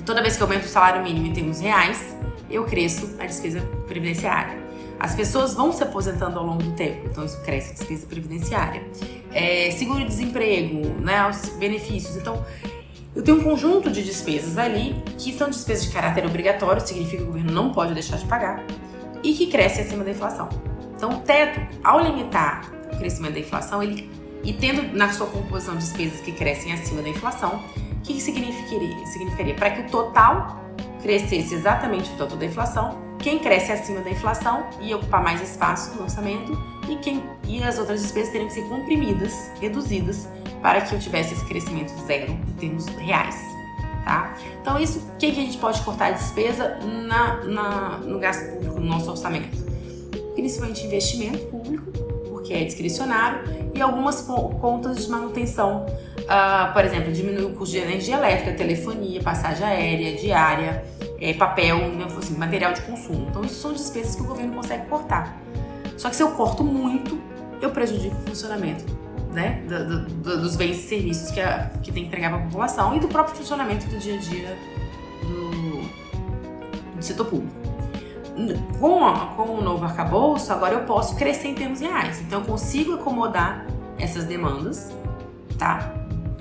toda 0.05 0.23
vez 0.23 0.37
que 0.37 0.43
eu 0.43 0.47
aumento 0.47 0.65
o 0.65 0.69
salário 0.69 1.03
mínimo 1.03 1.27
em 1.27 1.33
termos 1.33 1.61
reais, 1.61 2.17
eu 2.51 2.65
cresço 2.65 3.15
a 3.21 3.27
despesa 3.27 3.61
previdenciária. 3.87 4.65
As 4.99 5.15
pessoas 5.15 5.53
vão 5.53 5.73
se 5.73 5.83
aposentando 5.83 6.39
ao 6.39 6.47
longo 6.47 6.63
do 6.63 6.73
tempo, 6.73 7.07
então 7.07 7.25
isso 7.25 7.39
cresce 7.43 7.73
a 7.73 7.75
despesa 7.75 8.07
previdenciária. 8.07 8.83
É, 9.33 9.71
Seguro-desemprego, 9.73 11.01
né, 11.01 11.29
os 11.29 11.51
benefícios. 11.51 12.17
Então, 12.17 12.43
eu 13.15 13.23
tenho 13.23 13.39
um 13.39 13.45
conjunto 13.45 13.91
de 13.91 14.03
despesas 14.03 14.57
ali 14.57 15.03
que 15.19 15.33
são 15.35 15.51
despesas 15.51 15.85
de 15.85 15.93
caráter 15.93 16.25
obrigatório, 16.25 16.81
significa 16.81 17.19
que 17.19 17.23
o 17.25 17.27
governo 17.27 17.53
não 17.53 17.73
pode 17.73 17.93
deixar 17.93 18.17
de 18.17 18.25
pagar, 18.25 18.65
e 19.23 19.35
que 19.35 19.49
cresce 19.49 19.83
acima 19.83 20.03
da 20.03 20.11
inflação. 20.11 20.49
Então, 20.97 21.11
o 21.11 21.21
teto, 21.21 21.61
ao 21.85 22.01
limitar 22.01 22.71
o 22.91 22.97
crescimento 22.97 23.35
da 23.35 23.41
inflação, 23.41 23.83
ele 23.83 24.11
e 24.47 24.53
tendo 24.53 24.97
na 24.97 25.13
sua 25.13 25.27
composição 25.27 25.77
despesas 25.77 26.21
que 26.21 26.31
crescem 26.31 26.73
acima 26.73 27.03
da 27.03 27.09
inflação, 27.09 27.65
o 27.99 28.01
que 28.03 28.21
significaria? 28.21 29.05
Significaria 29.07 29.55
para 29.55 29.71
que 29.73 29.81
o 29.83 29.91
total 29.91 30.65
crescesse 31.03 31.55
exatamente 31.55 32.11
o 32.13 32.17
tanto 32.17 32.37
da 32.37 32.47
inflação, 32.47 33.05
quem 33.19 33.41
cresce 33.41 33.73
acima 33.73 34.01
da 34.01 34.11
inflação 34.11 34.65
ia 34.81 34.97
ocupar 34.97 35.21
mais 35.21 35.43
espaço 35.43 35.97
no 35.97 36.05
orçamento 36.05 36.57
e, 36.89 36.95
quem, 36.97 37.25
e 37.49 37.61
as 37.63 37.77
outras 37.77 38.03
despesas 38.03 38.31
teriam 38.31 38.47
que 38.47 38.55
ser 38.55 38.69
comprimidas, 38.69 39.51
reduzidas, 39.61 40.29
para 40.63 40.81
que 40.81 40.95
eu 40.95 41.01
tivesse 41.01 41.35
esse 41.35 41.45
crescimento 41.45 41.93
zero 42.07 42.31
em 42.33 42.53
termos 42.55 42.87
reais. 42.87 43.37
Tá? 44.05 44.37
Então, 44.63 44.79
isso, 44.79 45.01
o 45.01 45.17
que, 45.17 45.27
a 45.27 45.35
gente 45.35 45.59
pode 45.59 45.83
cortar 45.83 46.13
de 46.13 46.21
despesa 46.21 46.79
na, 46.85 47.45
na, 47.45 47.99
no 47.99 48.21
gasto 48.21 48.49
público, 48.53 48.79
no 48.79 48.87
nosso 48.87 49.11
orçamento? 49.11 49.59
Principalmente 50.37 50.87
investimento 50.87 51.39
público, 51.47 51.66
porque 52.47 52.55
é 52.55 52.65
discricionário, 52.65 53.41
e 53.75 53.81
algumas 53.81 54.23
contas 54.23 55.05
de 55.05 55.11
manutenção. 55.11 55.85
Uh, 56.21 56.73
por 56.73 56.85
exemplo, 56.85 57.13
diminuir 57.13 57.45
o 57.45 57.51
custo 57.51 57.77
de 57.77 57.83
energia 57.83 58.17
elétrica, 58.17 58.53
telefonia, 58.53 59.21
passagem 59.23 59.65
aérea, 59.65 60.17
diária, 60.17 60.85
é, 61.21 61.33
papel, 61.35 61.79
né, 61.93 62.07
assim, 62.19 62.37
material 62.37 62.73
de 62.73 62.83
consumo. 62.83 63.27
Então, 63.31 63.45
isso 63.45 63.55
são 63.57 63.73
despesas 63.73 64.17
que 64.17 64.23
o 64.23 64.25
governo 64.25 64.55
consegue 64.55 64.87
cortar. 64.87 65.41
Só 65.97 66.09
que 66.09 66.17
se 66.17 66.23
eu 66.23 66.33
corto 66.33 66.65
muito, 66.65 67.21
eu 67.61 67.71
prejudico 67.71 68.17
o 68.17 68.29
funcionamento 68.29 68.85
né, 69.33 69.63
do, 69.69 70.01
do, 70.07 70.41
dos 70.41 70.57
bens 70.57 70.79
e 70.79 70.83
serviços 70.83 71.31
que, 71.31 71.41
a, 71.41 71.71
que 71.83 71.93
tem 71.93 72.03
que 72.03 72.09
entregar 72.09 72.31
para 72.31 72.41
a 72.41 72.43
população 72.43 72.97
e 72.97 73.01
do 73.01 73.09
próprio 73.09 73.37
funcionamento 73.37 73.87
do 73.87 73.99
dia 73.99 74.15
a 74.15 74.19
dia 74.19 74.59
do, 75.23 76.97
do 76.97 77.03
setor 77.03 77.27
público. 77.27 77.66
Com, 78.79 79.01
com 79.37 79.43
o 79.55 79.63
novo 79.63 79.85
arcabouço, 79.85 80.53
agora 80.53 80.75
eu 80.75 80.85
posso 80.85 81.17
crescer 81.17 81.49
em 81.49 81.55
termos 81.55 81.81
reais. 81.81 82.21
Então, 82.21 82.41
eu 82.41 82.47
consigo 82.47 82.95
acomodar 82.95 83.67
essas 83.99 84.25
demandas, 84.25 84.93
tá? 85.59 85.95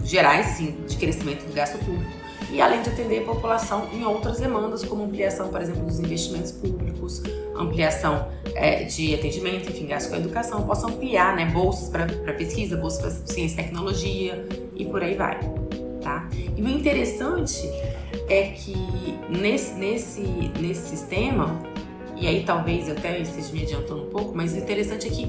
Gerais, 0.04 0.48
assim, 0.48 0.84
de 0.88 0.98
crescimento 0.98 1.46
do 1.46 1.54
gasto 1.54 1.78
público 1.80 2.26
e 2.52 2.62
além 2.62 2.82
de 2.82 2.90
atender 2.90 3.24
a 3.24 3.26
população 3.26 3.90
em 3.92 4.06
outras 4.06 4.40
demandas, 4.40 4.84
como 4.84 5.04
ampliação, 5.04 5.50
por 5.50 5.62
exemplo, 5.62 5.84
dos 5.84 6.00
investimentos 6.00 6.52
públicos, 6.52 7.22
ampliação 7.56 8.28
é, 8.54 8.84
de 8.84 9.14
atendimento, 9.14 9.70
enfim, 9.70 9.88
gasto 9.88 10.10
com 10.10 10.16
a 10.16 10.20
educação, 10.20 10.66
posso 10.66 10.88
ampliar, 10.88 11.36
né, 11.36 11.46
bolsas 11.46 11.90
para 11.90 12.34
pesquisa, 12.34 12.78
bolsas 12.78 13.18
para 13.18 13.34
ciência 13.34 13.60
e 13.60 13.64
tecnologia 13.64 14.48
e 14.76 14.86
por 14.86 15.04
aí 15.04 15.16
vai, 15.16 15.40
tá? 16.02 16.30
E 16.56 16.62
o 16.62 16.70
interessante 16.70 17.68
é 18.30 18.44
que 18.44 18.76
nesse, 19.30 19.74
nesse, 19.74 20.22
nesse 20.60 20.90
sistema, 20.90 21.60
e 22.16 22.28
aí 22.28 22.44
talvez 22.44 22.88
eu 22.88 22.96
até 22.96 23.20
esteja 23.20 23.52
me 23.52 23.64
adiantando 23.64 24.04
um 24.04 24.10
pouco, 24.10 24.36
mas 24.36 24.54
o 24.54 24.58
interessante 24.58 25.08
é 25.08 25.10
que 25.10 25.26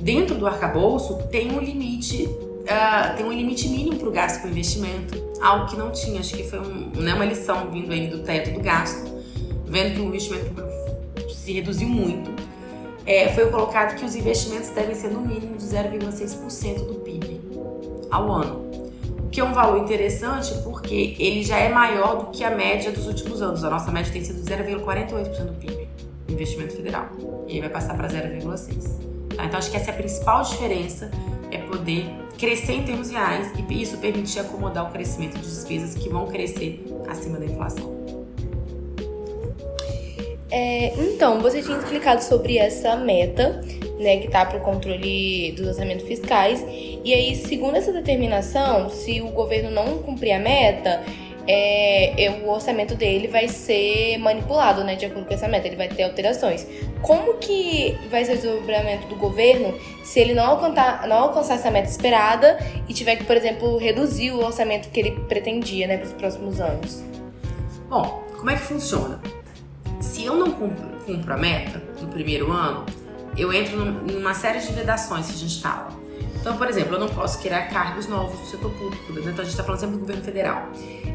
dentro 0.00 0.36
do 0.36 0.46
arcabouço 0.46 1.18
tem 1.30 1.52
um 1.52 1.60
limite, 1.60 2.24
uh, 2.26 3.16
tem 3.16 3.24
um 3.24 3.32
limite 3.32 3.68
mínimo 3.68 3.96
para 3.96 4.08
o 4.08 4.12
gasto 4.12 4.42
com 4.42 4.48
investimento, 4.48 5.22
algo 5.40 5.66
que 5.66 5.76
não 5.76 5.90
tinha, 5.90 6.20
acho 6.20 6.34
que 6.34 6.44
foi 6.44 6.60
um, 6.60 6.90
né, 6.96 7.14
uma 7.14 7.24
lição 7.24 7.70
vindo 7.70 7.92
aí 7.92 8.08
do 8.08 8.20
teto 8.20 8.52
do 8.52 8.60
gasto, 8.60 9.12
vendo 9.66 9.94
que 9.94 10.00
o 10.00 10.04
investimento 10.04 10.54
se 11.34 11.52
reduziu 11.52 11.88
muito, 11.88 12.30
é, 13.06 13.28
foi 13.34 13.50
colocado 13.50 13.96
que 13.96 14.04
os 14.04 14.14
investimentos 14.14 14.70
devem 14.70 14.94
ser 14.94 15.08
no 15.08 15.20
mínimo 15.20 15.56
de 15.56 15.64
0,6% 15.64 16.86
do 16.86 16.94
PIB 16.94 17.40
ao 18.10 18.32
ano. 18.32 18.63
Que 19.34 19.40
é 19.40 19.44
um 19.44 19.52
valor 19.52 19.82
interessante 19.82 20.54
porque 20.62 21.16
ele 21.18 21.42
já 21.42 21.58
é 21.58 21.68
maior 21.68 22.18
do 22.18 22.26
que 22.30 22.44
a 22.44 22.50
média 22.50 22.92
dos 22.92 23.08
últimos 23.08 23.42
anos. 23.42 23.64
A 23.64 23.70
nossa 23.70 23.90
média 23.90 24.12
tem 24.12 24.22
sido 24.22 24.40
0,48% 24.40 25.46
do 25.46 25.54
PIB, 25.54 25.88
investimento 26.28 26.76
federal. 26.76 27.08
E 27.48 27.54
aí 27.54 27.60
vai 27.60 27.68
passar 27.68 27.96
para 27.96 28.06
0,6%. 28.06 29.34
Tá? 29.34 29.44
Então 29.44 29.58
acho 29.58 29.72
que 29.72 29.76
essa 29.76 29.90
é 29.90 29.94
a 29.94 29.96
principal 29.96 30.44
diferença, 30.44 31.10
é 31.50 31.58
poder 31.58 32.06
crescer 32.38 32.74
em 32.74 32.84
termos 32.84 33.10
reais 33.10 33.50
e 33.68 33.82
isso 33.82 33.98
permitir 33.98 34.38
acomodar 34.38 34.88
o 34.88 34.92
crescimento 34.92 35.34
de 35.34 35.42
despesas 35.42 35.94
que 35.94 36.08
vão 36.08 36.28
crescer 36.28 36.86
acima 37.08 37.36
da 37.36 37.46
inflação. 37.46 37.92
É, 40.48 40.94
então, 41.00 41.40
você 41.40 41.60
tinha 41.60 41.76
explicado 41.76 42.22
sobre 42.22 42.58
essa 42.58 42.94
meta, 42.94 43.60
né, 43.98 44.18
que 44.18 44.26
está 44.26 44.46
para 44.46 44.58
o 44.58 44.60
controle 44.60 45.50
dos 45.56 45.66
orçamentos 45.66 46.06
fiscais. 46.06 46.64
E 47.04 47.12
aí, 47.12 47.36
segundo 47.36 47.76
essa 47.76 47.92
determinação, 47.92 48.88
se 48.88 49.20
o 49.20 49.28
governo 49.28 49.70
não 49.70 49.98
cumprir 49.98 50.32
a 50.32 50.38
meta, 50.38 51.02
é, 51.46 52.40
o 52.42 52.48
orçamento 52.48 52.94
dele 52.94 53.28
vai 53.28 53.46
ser 53.46 54.16
manipulado, 54.16 54.82
né, 54.82 54.96
de 54.96 55.04
acordo 55.04 55.26
com 55.26 55.34
essa 55.34 55.46
meta, 55.46 55.66
ele 55.66 55.76
vai 55.76 55.88
ter 55.88 56.04
alterações. 56.04 56.66
Como 57.02 57.34
que 57.34 57.98
vai 58.10 58.24
ser 58.24 58.32
o 58.32 58.36
desdobramento 58.36 59.06
do 59.08 59.16
governo 59.16 59.78
se 60.02 60.18
ele 60.18 60.32
não 60.32 60.46
alcançar, 60.46 61.06
não 61.06 61.16
alcançar 61.16 61.56
essa 61.56 61.70
meta 61.70 61.90
esperada 61.90 62.58
e 62.88 62.94
tiver 62.94 63.16
que, 63.16 63.24
por 63.24 63.36
exemplo, 63.36 63.76
reduzir 63.76 64.30
o 64.30 64.38
orçamento 64.38 64.88
que 64.88 64.98
ele 64.98 65.10
pretendia, 65.28 65.86
né, 65.86 65.98
para 65.98 66.06
os 66.06 66.12
próximos 66.14 66.58
anos? 66.58 67.04
Bom, 67.90 68.24
como 68.38 68.50
é 68.50 68.54
que 68.54 68.62
funciona? 68.62 69.20
se 70.04 70.24
eu 70.24 70.36
não 70.36 70.50
cumpro, 70.52 70.86
cumpro 71.04 71.32
a 71.32 71.36
meta 71.36 71.82
do 72.00 72.06
primeiro 72.06 72.52
ano, 72.52 72.84
eu 73.36 73.52
entro 73.52 73.84
numa 73.84 74.34
série 74.34 74.60
de 74.60 74.72
vedações 74.72 75.26
que 75.26 75.32
a 75.32 75.36
gente 75.36 75.60
fala. 75.60 76.03
Então, 76.44 76.58
por 76.58 76.68
exemplo, 76.68 76.96
eu 76.96 77.00
não 77.00 77.08
posso 77.08 77.38
criar 77.38 77.68
cargos 77.70 78.06
novos 78.06 78.38
no 78.38 78.44
setor 78.44 78.70
público, 78.72 79.14
né? 79.14 79.22
então 79.22 79.36
a 79.40 79.44
gente 79.44 79.52
está 79.52 79.64
falando 79.64 79.80
sempre 79.80 79.94
do 79.96 80.00
governo 80.00 80.22
federal. 80.22 80.68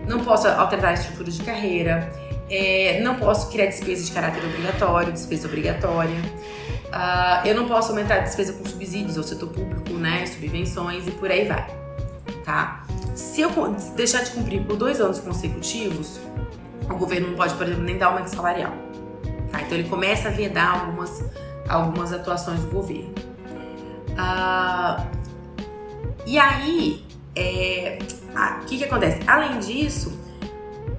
Não 0.07 0.21
posso 0.21 0.47
alterar 0.47 0.89
a 0.89 0.93
estrutura 0.95 1.29
de 1.29 1.43
carreira, 1.43 2.11
é, 2.49 2.99
não 3.03 3.13
posso 3.13 3.47
criar 3.51 3.67
despesa 3.67 4.03
de 4.03 4.11
caráter 4.11 4.43
obrigatório, 4.43 5.13
despesa 5.13 5.47
obrigatória. 5.47 6.15
Uh, 6.15 7.45
eu 7.47 7.53
não 7.53 7.67
posso 7.67 7.91
aumentar 7.91 8.15
a 8.15 8.19
despesa 8.21 8.53
com 8.53 8.65
subsídios 8.65 9.19
ao 9.19 9.23
setor 9.23 9.49
público, 9.49 9.93
né, 9.93 10.25
subvenções 10.25 11.07
e 11.07 11.11
por 11.11 11.29
aí 11.29 11.47
vai, 11.47 11.67
tá? 12.43 12.83
Se 13.13 13.41
eu 13.41 13.51
deixar 13.95 14.23
de 14.23 14.31
cumprir 14.31 14.63
por 14.63 14.77
dois 14.77 14.99
anos 14.99 15.19
consecutivos, 15.19 16.19
o 16.89 16.95
governo 16.95 17.27
não 17.27 17.35
pode, 17.35 17.53
por 17.53 17.67
exemplo, 17.67 17.83
nem 17.83 17.99
dar 17.99 18.07
aumento 18.07 18.33
salarial. 18.33 18.73
Tá? 19.51 19.61
Então 19.61 19.77
ele 19.77 19.87
começa 19.87 20.29
a 20.29 20.31
vedar 20.31 20.71
algumas, 20.71 21.23
algumas 21.67 22.11
atuações 22.11 22.61
do 22.61 22.71
governo. 22.71 23.13
Ah, 24.17 25.05
e 26.25 26.37
aí, 26.37 27.03
o 27.05 27.39
é, 27.39 27.99
que, 28.67 28.77
que 28.77 28.83
acontece? 28.83 29.19
Além 29.27 29.59
disso, 29.59 30.17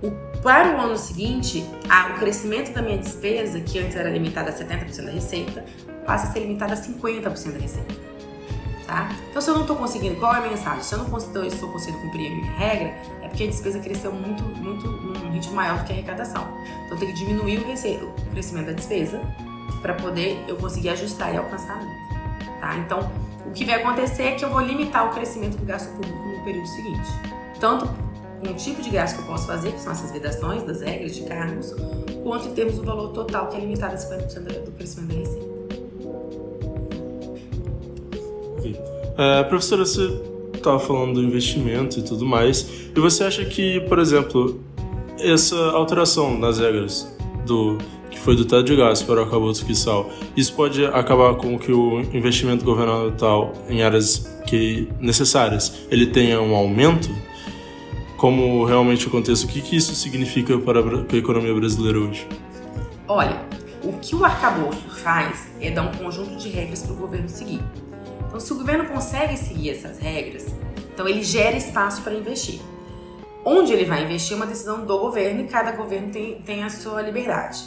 o, 0.03 0.11
para 0.41 0.77
o 0.77 0.81
ano 0.81 0.97
seguinte, 0.97 1.65
a, 1.89 2.15
o 2.15 2.19
crescimento 2.19 2.73
da 2.73 2.83
minha 2.83 2.99
despesa, 2.99 3.61
que 3.61 3.79
antes 3.79 3.97
era 3.97 4.11
limitada 4.11 4.51
a 4.51 4.53
70% 4.53 5.05
da 5.05 5.13
receita, 5.13 5.65
passa 6.07 6.29
a 6.29 6.33
ser 6.33 6.41
limitada 6.41 6.75
a 6.75 6.77
50% 6.77 7.53
da 7.53 7.59
receita 7.59 8.11
tá? 8.91 9.09
Então, 9.31 9.41
se 9.41 9.49
eu 9.49 9.55
não 9.55 9.63
estou 9.63 9.77
conseguindo, 9.77 10.17
qual 10.17 10.35
é 10.35 10.39
a 10.39 10.41
mensagem? 10.41 10.83
Se 10.83 10.93
eu 10.93 10.99
não 10.99 11.17
estou, 11.17 11.71
conseguindo 11.71 12.03
cumprir 12.03 12.33
a 12.33 12.35
minha 12.35 12.53
regra, 12.53 12.89
é 13.23 13.29
porque 13.29 13.45
a 13.45 13.47
despesa 13.47 13.79
cresceu 13.79 14.13
muito, 14.13 14.43
muito, 14.43 14.87
num 14.89 15.31
ritmo 15.31 15.55
maior 15.55 15.79
do 15.79 15.85
que 15.85 15.93
a 15.93 15.95
arrecadação. 15.95 16.47
Então, 16.87 16.99
tenho 16.99 17.13
que 17.13 17.19
diminuir 17.19 17.59
o, 17.59 17.63
o 17.63 18.31
crescimento 18.33 18.67
da 18.67 18.73
despesa 18.73 19.21
para 19.81 19.95
poder 19.95 20.45
eu 20.49 20.57
conseguir 20.57 20.91
ajustar 20.91 21.33
e 21.33 21.39
alcançar 21.39 21.75
a 21.75 21.77
meta, 21.77 22.61
tá? 22.61 22.77
Então, 22.79 23.11
o 23.47 23.53
que 23.53 23.65
vai 23.65 23.77
acontecer 23.77 24.23
é 24.23 24.33
que 24.33 24.45
eu 24.45 24.51
vou 24.51 24.61
limitar 24.61 25.09
o 25.09 25.15
crescimento 25.15 25.57
do 25.57 25.65
gasto 25.65 25.91
público 25.93 26.19
no 26.19 26.45
período 26.45 26.67
seguinte. 26.69 27.09
Tanto 27.59 27.87
com 27.87 28.51
o 28.51 28.55
tipo 28.55 28.81
de 28.83 28.91
gasto 28.91 29.17
que 29.17 29.23
eu 29.23 29.27
posso 29.27 29.47
fazer, 29.47 29.73
que 29.73 29.81
são 29.81 29.93
essas 29.93 30.11
vedações 30.11 30.63
das 30.63 30.81
regras 30.81 31.15
de 31.15 31.23
cargos, 31.23 31.75
quanto 32.23 32.49
em 32.49 32.55
termos 32.55 32.77
do 32.77 32.85
valor 32.85 33.11
total, 33.11 33.49
que 33.49 33.57
é 33.57 33.61
limitado 33.61 33.95
a 33.95 33.99
50% 33.99 34.65
do 34.65 34.73
crescimento 34.73 35.09
da 35.09 35.15
receita. 35.15 35.51
É, 39.19 39.43
professora, 39.45 39.85
você 39.85 40.21
estava 40.55 40.79
falando 40.79 41.15
do 41.15 41.23
investimento 41.23 41.99
e 41.99 42.03
tudo 42.03 42.25
mais, 42.25 42.67
e 42.95 43.01
você 43.01 43.25
acha 43.25 43.45
que, 43.45 43.81
por 43.81 43.99
exemplo, 43.99 44.61
essa 45.19 45.57
alteração 45.73 46.39
nas 46.39 46.59
regras 46.59 47.07
do 47.45 47.77
foi 48.21 48.37
do 48.37 48.45
teto 48.45 48.65
de 48.65 48.77
gastos 48.77 49.07
para 49.07 49.21
o 49.21 49.25
arcabouço 49.25 49.65
fiscal, 49.65 50.11
isso 50.37 50.55
pode 50.55 50.85
acabar 50.85 51.35
com 51.35 51.59
que 51.59 51.73
o 51.73 52.01
investimento 52.13 52.65
governamental 52.65 53.53
em 53.69 53.83
áreas 53.83 54.31
que 54.47 54.89
necessárias 55.01 55.87
ele 55.91 56.07
tenha 56.07 56.41
um 56.41 56.55
aumento? 56.55 57.09
Como 58.17 58.65
realmente 58.65 59.07
acontece? 59.07 59.45
O 59.47 59.49
que, 59.49 59.63
que 59.63 59.77
isso 59.77 59.95
significa 59.95 60.59
para 60.59 60.81
a 60.81 61.17
economia 61.17 61.55
brasileira 61.55 61.99
hoje? 61.99 62.29
Olha, 63.09 63.41
o 63.83 63.93
que 63.95 64.15
o 64.15 64.25
arcabouço 64.25 64.89
faz 65.03 65.49
é 65.61 65.71
dar 65.71 65.83
um 65.83 65.93
conjunto 65.93 66.37
de 66.37 66.49
regras 66.51 66.83
para 66.83 66.93
o 66.93 66.97
governo 66.97 67.29
seguir. 67.29 67.61
Então, 68.27 68.39
se 68.39 68.53
o 68.53 68.57
governo 68.57 68.85
consegue 68.85 69.37
seguir 69.37 69.71
essas 69.71 69.99
regras, 69.99 70.55
então 70.93 71.09
ele 71.09 71.23
gera 71.23 71.57
espaço 71.57 72.03
para 72.03 72.15
investir. 72.15 72.61
Onde 73.45 73.73
ele 73.73 73.87
vai 73.87 74.05
investir 74.05 74.35
é 74.35 74.37
uma 74.37 74.47
decisão 74.47 74.85
do 74.85 74.99
governo 74.99 75.41
e 75.41 75.49
cada 75.49 75.73
governo 75.73 76.11
tem, 76.11 76.43
tem 76.43 76.63
a 76.63 76.69
sua 76.69 77.01
liberdade, 77.01 77.59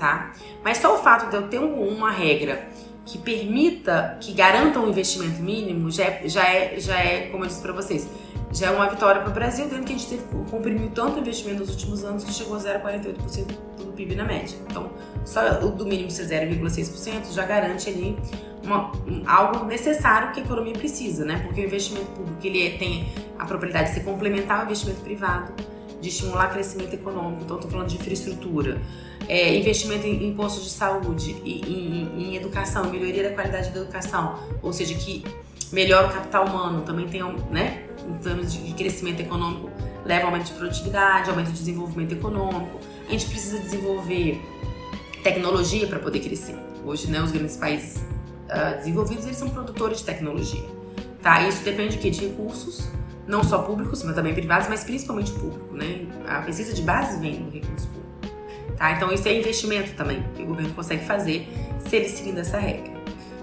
tá? 0.00 0.32
Mas 0.64 0.78
só 0.78 0.94
o 0.94 0.98
fato 0.98 1.30
de 1.30 1.36
eu 1.36 1.48
ter 1.48 1.58
uma 1.58 2.10
regra 2.10 2.66
que 3.04 3.18
permita, 3.18 4.16
que 4.20 4.32
garanta 4.32 4.80
um 4.80 4.88
investimento 4.88 5.40
mínimo, 5.42 5.90
já 5.90 6.04
é, 6.04 6.22
já 6.24 6.48
é, 6.48 6.80
já 6.80 6.98
é 6.98 7.28
como 7.30 7.44
eu 7.44 7.48
disse 7.48 7.60
para 7.60 7.72
vocês, 7.72 8.08
já 8.52 8.68
é 8.68 8.70
uma 8.70 8.88
vitória 8.88 9.20
para 9.20 9.30
o 9.30 9.34
Brasil, 9.34 9.66
dentro 9.66 9.84
que 9.84 9.92
a 9.92 9.96
gente 9.96 10.08
teve, 10.08 10.22
comprimiu 10.50 10.90
tanto 10.90 11.18
investimento 11.18 11.60
nos 11.60 11.70
últimos 11.70 12.04
anos 12.04 12.24
que 12.24 12.32
chegou 12.32 12.56
a 12.56 12.60
0,48% 12.60 13.46
do 13.78 13.92
PIB 13.92 14.14
na 14.16 14.24
média. 14.24 14.56
Então, 14.68 14.90
só 15.24 15.40
o 15.62 15.70
do 15.70 15.86
mínimo 15.86 16.10
ser 16.10 16.26
0,6% 16.26 17.32
já 17.32 17.44
garante 17.44 17.88
ali 17.88 18.16
uma, 18.64 18.92
algo 19.26 19.64
necessário 19.66 20.32
que 20.32 20.40
a 20.40 20.42
economia 20.42 20.72
precisa, 20.72 21.24
né? 21.24 21.40
Porque 21.44 21.60
o 21.60 21.64
investimento 21.64 22.06
público 22.12 22.44
ele 22.44 22.66
é, 22.66 22.70
tem 22.78 23.08
a 23.38 23.44
propriedade 23.44 23.88
de 23.88 23.94
ser 23.94 24.04
complementar 24.04 24.60
ao 24.60 24.64
investimento 24.64 25.00
privado, 25.00 25.52
de 26.00 26.08
estimular 26.08 26.48
crescimento 26.52 26.94
econômico. 26.94 27.42
Então, 27.44 27.56
estou 27.56 27.70
falando 27.70 27.88
de 27.88 27.96
infraestrutura, 27.96 28.80
é, 29.28 29.56
investimento 29.56 30.06
em, 30.06 30.28
em 30.28 30.34
postos 30.34 30.64
de 30.64 30.70
saúde, 30.70 31.36
em, 31.44 31.60
em, 31.60 32.22
em 32.22 32.36
educação, 32.36 32.90
melhoria 32.90 33.22
da 33.22 33.34
qualidade 33.34 33.70
da 33.70 33.80
educação, 33.80 34.38
ou 34.62 34.72
seja, 34.72 34.94
que 34.94 35.24
melhora 35.72 36.08
o 36.08 36.12
capital 36.12 36.46
humano, 36.46 36.82
também 36.82 37.06
tem, 37.08 37.22
né? 37.50 37.84
Em 38.08 38.18
termos 38.18 38.52
de 38.52 38.72
crescimento 38.74 39.20
econômico, 39.20 39.70
leva 40.04 40.26
aumento 40.26 40.46
de 40.46 40.52
produtividade, 40.54 41.30
aumento 41.30 41.48
de 41.48 41.58
desenvolvimento 41.58 42.12
econômico. 42.12 42.80
A 43.06 43.12
gente 43.12 43.26
precisa 43.26 43.58
desenvolver 43.58 44.40
tecnologia 45.22 45.86
para 45.86 45.98
poder 45.98 46.20
crescer. 46.20 46.56
Hoje, 46.84 47.08
né, 47.10 47.22
os 47.22 47.30
grandes 47.30 47.56
países 47.56 47.98
uh, 47.98 48.76
desenvolvidos, 48.78 49.26
eles 49.26 49.36
são 49.36 49.50
produtores 49.50 49.98
de 49.98 50.04
tecnologia. 50.04 50.64
Tá? 51.22 51.46
Isso 51.46 51.62
depende 51.62 51.98
de, 51.98 52.10
de 52.10 52.26
recursos, 52.26 52.88
não 53.26 53.44
só 53.44 53.58
públicos, 53.58 54.02
mas 54.02 54.14
também 54.14 54.34
privados, 54.34 54.68
mas 54.68 54.84
principalmente 54.84 55.32
público. 55.32 55.74
Né? 55.74 56.06
A 56.26 56.40
pesquisa 56.40 56.72
de 56.72 56.82
base 56.82 57.18
vem 57.20 57.42
do 57.42 57.50
recurso 57.50 57.88
público. 57.88 58.36
Tá? 58.76 58.92
Então 58.92 59.12
isso 59.12 59.28
é 59.28 59.38
investimento 59.38 59.92
também 59.92 60.24
que 60.34 60.42
o 60.42 60.46
governo 60.46 60.72
consegue 60.74 61.04
fazer 61.04 61.48
se 61.86 61.96
ele 61.96 62.08
seguindo 62.08 62.38
essa 62.38 62.58
regra. 62.58 62.92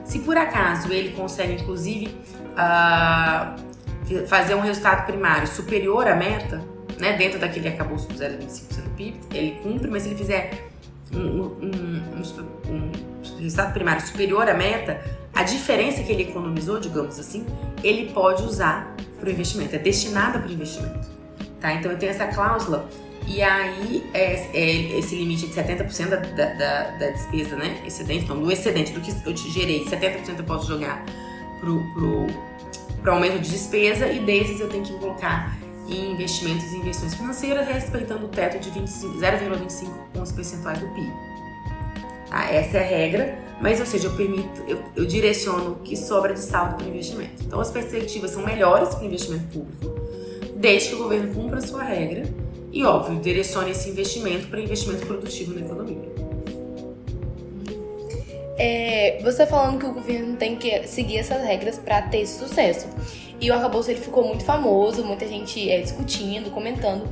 Se 0.03 0.19
por 0.19 0.37
acaso 0.37 0.91
ele 0.91 1.09
consegue, 1.09 1.53
inclusive, 1.53 2.15
uh, 2.53 4.27
fazer 4.27 4.55
um 4.55 4.61
resultado 4.61 5.05
primário 5.05 5.47
superior 5.47 6.07
à 6.07 6.15
meta, 6.15 6.63
né, 6.97 7.13
dentro 7.13 7.39
daquele 7.39 7.67
acabouço 7.67 8.07
do 8.07 8.15
0,25% 8.15 8.83
do 8.83 8.89
PIB, 8.91 9.19
ele 9.33 9.59
cumpre, 9.61 9.89
mas 9.91 10.03
se 10.03 10.09
ele 10.09 10.17
fizer 10.17 10.67
um, 11.13 11.19
um, 11.19 11.71
um, 12.15 12.71
um 12.71 12.91
resultado 13.39 13.73
primário 13.73 14.01
superior 14.01 14.47
à 14.47 14.53
meta, 14.53 15.01
a 15.37 15.43
diferença 15.43 16.01
que 16.01 16.11
ele 16.11 16.23
economizou, 16.23 16.79
digamos 16.79 17.19
assim, 17.19 17.45
ele 17.83 18.11
pode 18.11 18.41
usar 18.41 18.95
para 19.19 19.29
o 19.29 19.31
investimento, 19.31 19.75
é 19.75 19.77
destinada 19.77 20.39
para 20.39 20.49
o 20.49 20.51
investimento. 20.51 21.07
Tá? 21.61 21.73
Então 21.73 21.91
eu 21.91 21.99
tenho 21.99 22.09
essa 22.09 22.25
cláusula 22.25 22.89
e 23.27 23.43
aí 23.43 24.03
é, 24.15 24.33
é 24.51 24.97
esse 24.97 25.15
limite 25.15 25.45
de 25.45 25.53
70% 25.53 26.09
da, 26.09 26.15
da, 26.15 26.83
da, 26.97 27.09
despesa, 27.11 27.55
né? 27.55 27.79
Excedente, 27.85 28.23
então 28.23 28.39
do 28.39 28.51
excedente 28.51 28.91
do 28.93 28.99
que 28.99 29.11
eu 29.29 29.33
te 29.35 29.47
gerei, 29.51 29.85
70% 29.85 30.39
eu 30.39 30.43
posso 30.43 30.67
jogar 30.67 31.05
pro, 31.59 31.83
pro, 31.93 32.25
pro 33.03 33.11
aumento 33.11 33.39
de 33.39 33.51
despesa 33.51 34.07
e 34.07 34.17
desses 34.17 34.59
eu 34.59 34.69
tenho 34.69 34.83
que 34.83 34.93
colocar 34.93 35.55
em 35.87 36.13
investimentos 36.13 36.65
e 36.73 36.77
inversões 36.77 37.13
financeiras, 37.13 37.67
respeitando 37.67 38.25
o 38.25 38.29
teto 38.29 38.59
de 38.59 38.71
0,25 38.71 39.87
pontos 40.15 40.31
percentuais 40.31 40.79
do 40.79 40.87
PIB. 40.87 41.36
Tá? 42.29 42.51
Essa 42.51 42.77
é 42.77 42.83
a 42.83 42.87
regra, 42.87 43.39
mas 43.61 43.79
ou 43.79 43.85
seja, 43.85 44.07
eu 44.07 44.15
permito, 44.15 44.63
eu, 44.67 44.79
eu 44.95 45.05
direciono 45.05 45.71
o 45.71 45.75
que 45.75 45.95
sobra 45.95 46.33
de 46.33 46.39
saldo 46.39 46.75
para 46.75 46.85
o 46.85 46.89
investimento. 46.89 47.43
Então 47.43 47.59
as 47.59 47.71
perspectivas 47.71 48.31
são 48.31 48.45
melhores 48.45 48.89
para 48.89 49.03
o 49.03 49.05
investimento 49.05 49.45
público, 49.45 50.01
desde 50.55 50.89
que 50.89 50.95
o 50.95 50.99
governo 50.99 51.33
cumpra 51.33 51.59
a 51.59 51.61
sua 51.61 51.83
regra 51.83 52.23
e, 52.71 52.83
óbvio, 52.83 53.19
direcione 53.19 53.71
esse 53.71 53.89
investimento 53.89 54.47
para 54.47 54.59
investimento 54.59 55.05
produtivo 55.05 55.53
na 55.53 55.61
economia. 55.61 56.27
É, 58.59 59.19
você 59.21 59.45
falando 59.45 59.79
que 59.79 59.85
o 59.85 59.93
governo 59.93 60.35
tem 60.35 60.55
que 60.55 60.87
seguir 60.87 61.17
essas 61.17 61.43
regras 61.43 61.77
para 61.77 62.01
ter 62.01 62.25
sucesso. 62.25 62.87
E 63.39 63.51
o 63.51 63.53
arcabouço 63.53 63.91
ele 63.91 63.99
ficou 63.99 64.27
muito 64.27 64.43
famoso, 64.43 65.03
muita 65.03 65.27
gente 65.27 65.69
é, 65.69 65.79
discutindo, 65.79 66.49
comentando. 66.49 67.07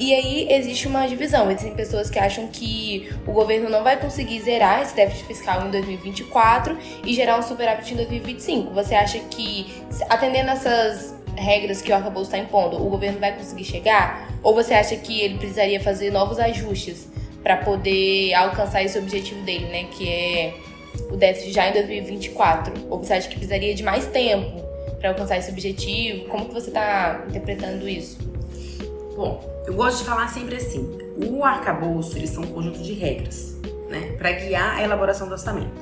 E 0.00 0.14
aí 0.14 0.46
existe 0.50 0.88
uma 0.88 1.06
divisão. 1.06 1.50
Existem 1.50 1.74
pessoas 1.74 2.08
que 2.08 2.18
acham 2.18 2.46
que 2.46 3.12
o 3.26 3.32
governo 3.32 3.68
não 3.68 3.84
vai 3.84 4.00
conseguir 4.00 4.40
zerar 4.40 4.80
esse 4.80 4.96
déficit 4.96 5.26
fiscal 5.26 5.66
em 5.66 5.70
2024 5.70 6.78
e 7.04 7.12
gerar 7.12 7.38
um 7.38 7.42
superávit 7.42 7.92
em 7.92 7.98
2025. 7.98 8.72
Você 8.72 8.94
acha 8.94 9.18
que, 9.18 9.66
atendendo 10.08 10.52
essas 10.52 11.14
regras 11.36 11.82
que 11.82 11.92
o 11.92 11.94
arcabouço 11.94 12.30
está 12.30 12.38
impondo, 12.38 12.82
o 12.82 12.88
governo 12.88 13.20
vai 13.20 13.36
conseguir 13.36 13.64
chegar? 13.64 14.26
Ou 14.42 14.54
você 14.54 14.72
acha 14.72 14.96
que 14.96 15.20
ele 15.20 15.36
precisaria 15.36 15.78
fazer 15.78 16.10
novos 16.10 16.38
ajustes 16.38 17.06
para 17.42 17.58
poder 17.58 18.32
alcançar 18.32 18.82
esse 18.82 18.98
objetivo 18.98 19.42
dele, 19.42 19.66
né? 19.66 19.84
Que 19.90 20.08
é 20.08 20.54
o 21.10 21.16
déficit 21.16 21.52
já 21.52 21.68
em 21.68 21.74
2024? 21.74 22.86
Ou 22.88 22.96
você 22.96 23.12
acha 23.12 23.28
que 23.28 23.34
precisaria 23.34 23.74
de 23.74 23.82
mais 23.82 24.06
tempo 24.06 24.62
para 24.98 25.10
alcançar 25.10 25.36
esse 25.36 25.50
objetivo? 25.50 26.24
Como 26.24 26.46
que 26.46 26.54
você 26.54 26.68
está 26.68 27.22
interpretando 27.28 27.86
isso? 27.86 28.39
Bom, 29.20 29.38
eu 29.66 29.74
gosto 29.74 29.98
de 29.98 30.04
falar 30.04 30.28
sempre 30.28 30.56
assim: 30.56 30.96
o 31.14 31.44
arcabouço 31.44 32.16
eles 32.16 32.30
são 32.30 32.42
um 32.42 32.46
conjunto 32.46 32.78
de 32.78 32.94
regras, 32.94 33.54
né, 33.90 34.12
para 34.16 34.32
guiar 34.32 34.78
a 34.78 34.82
elaboração 34.82 35.28
do 35.28 35.32
orçamento. 35.32 35.78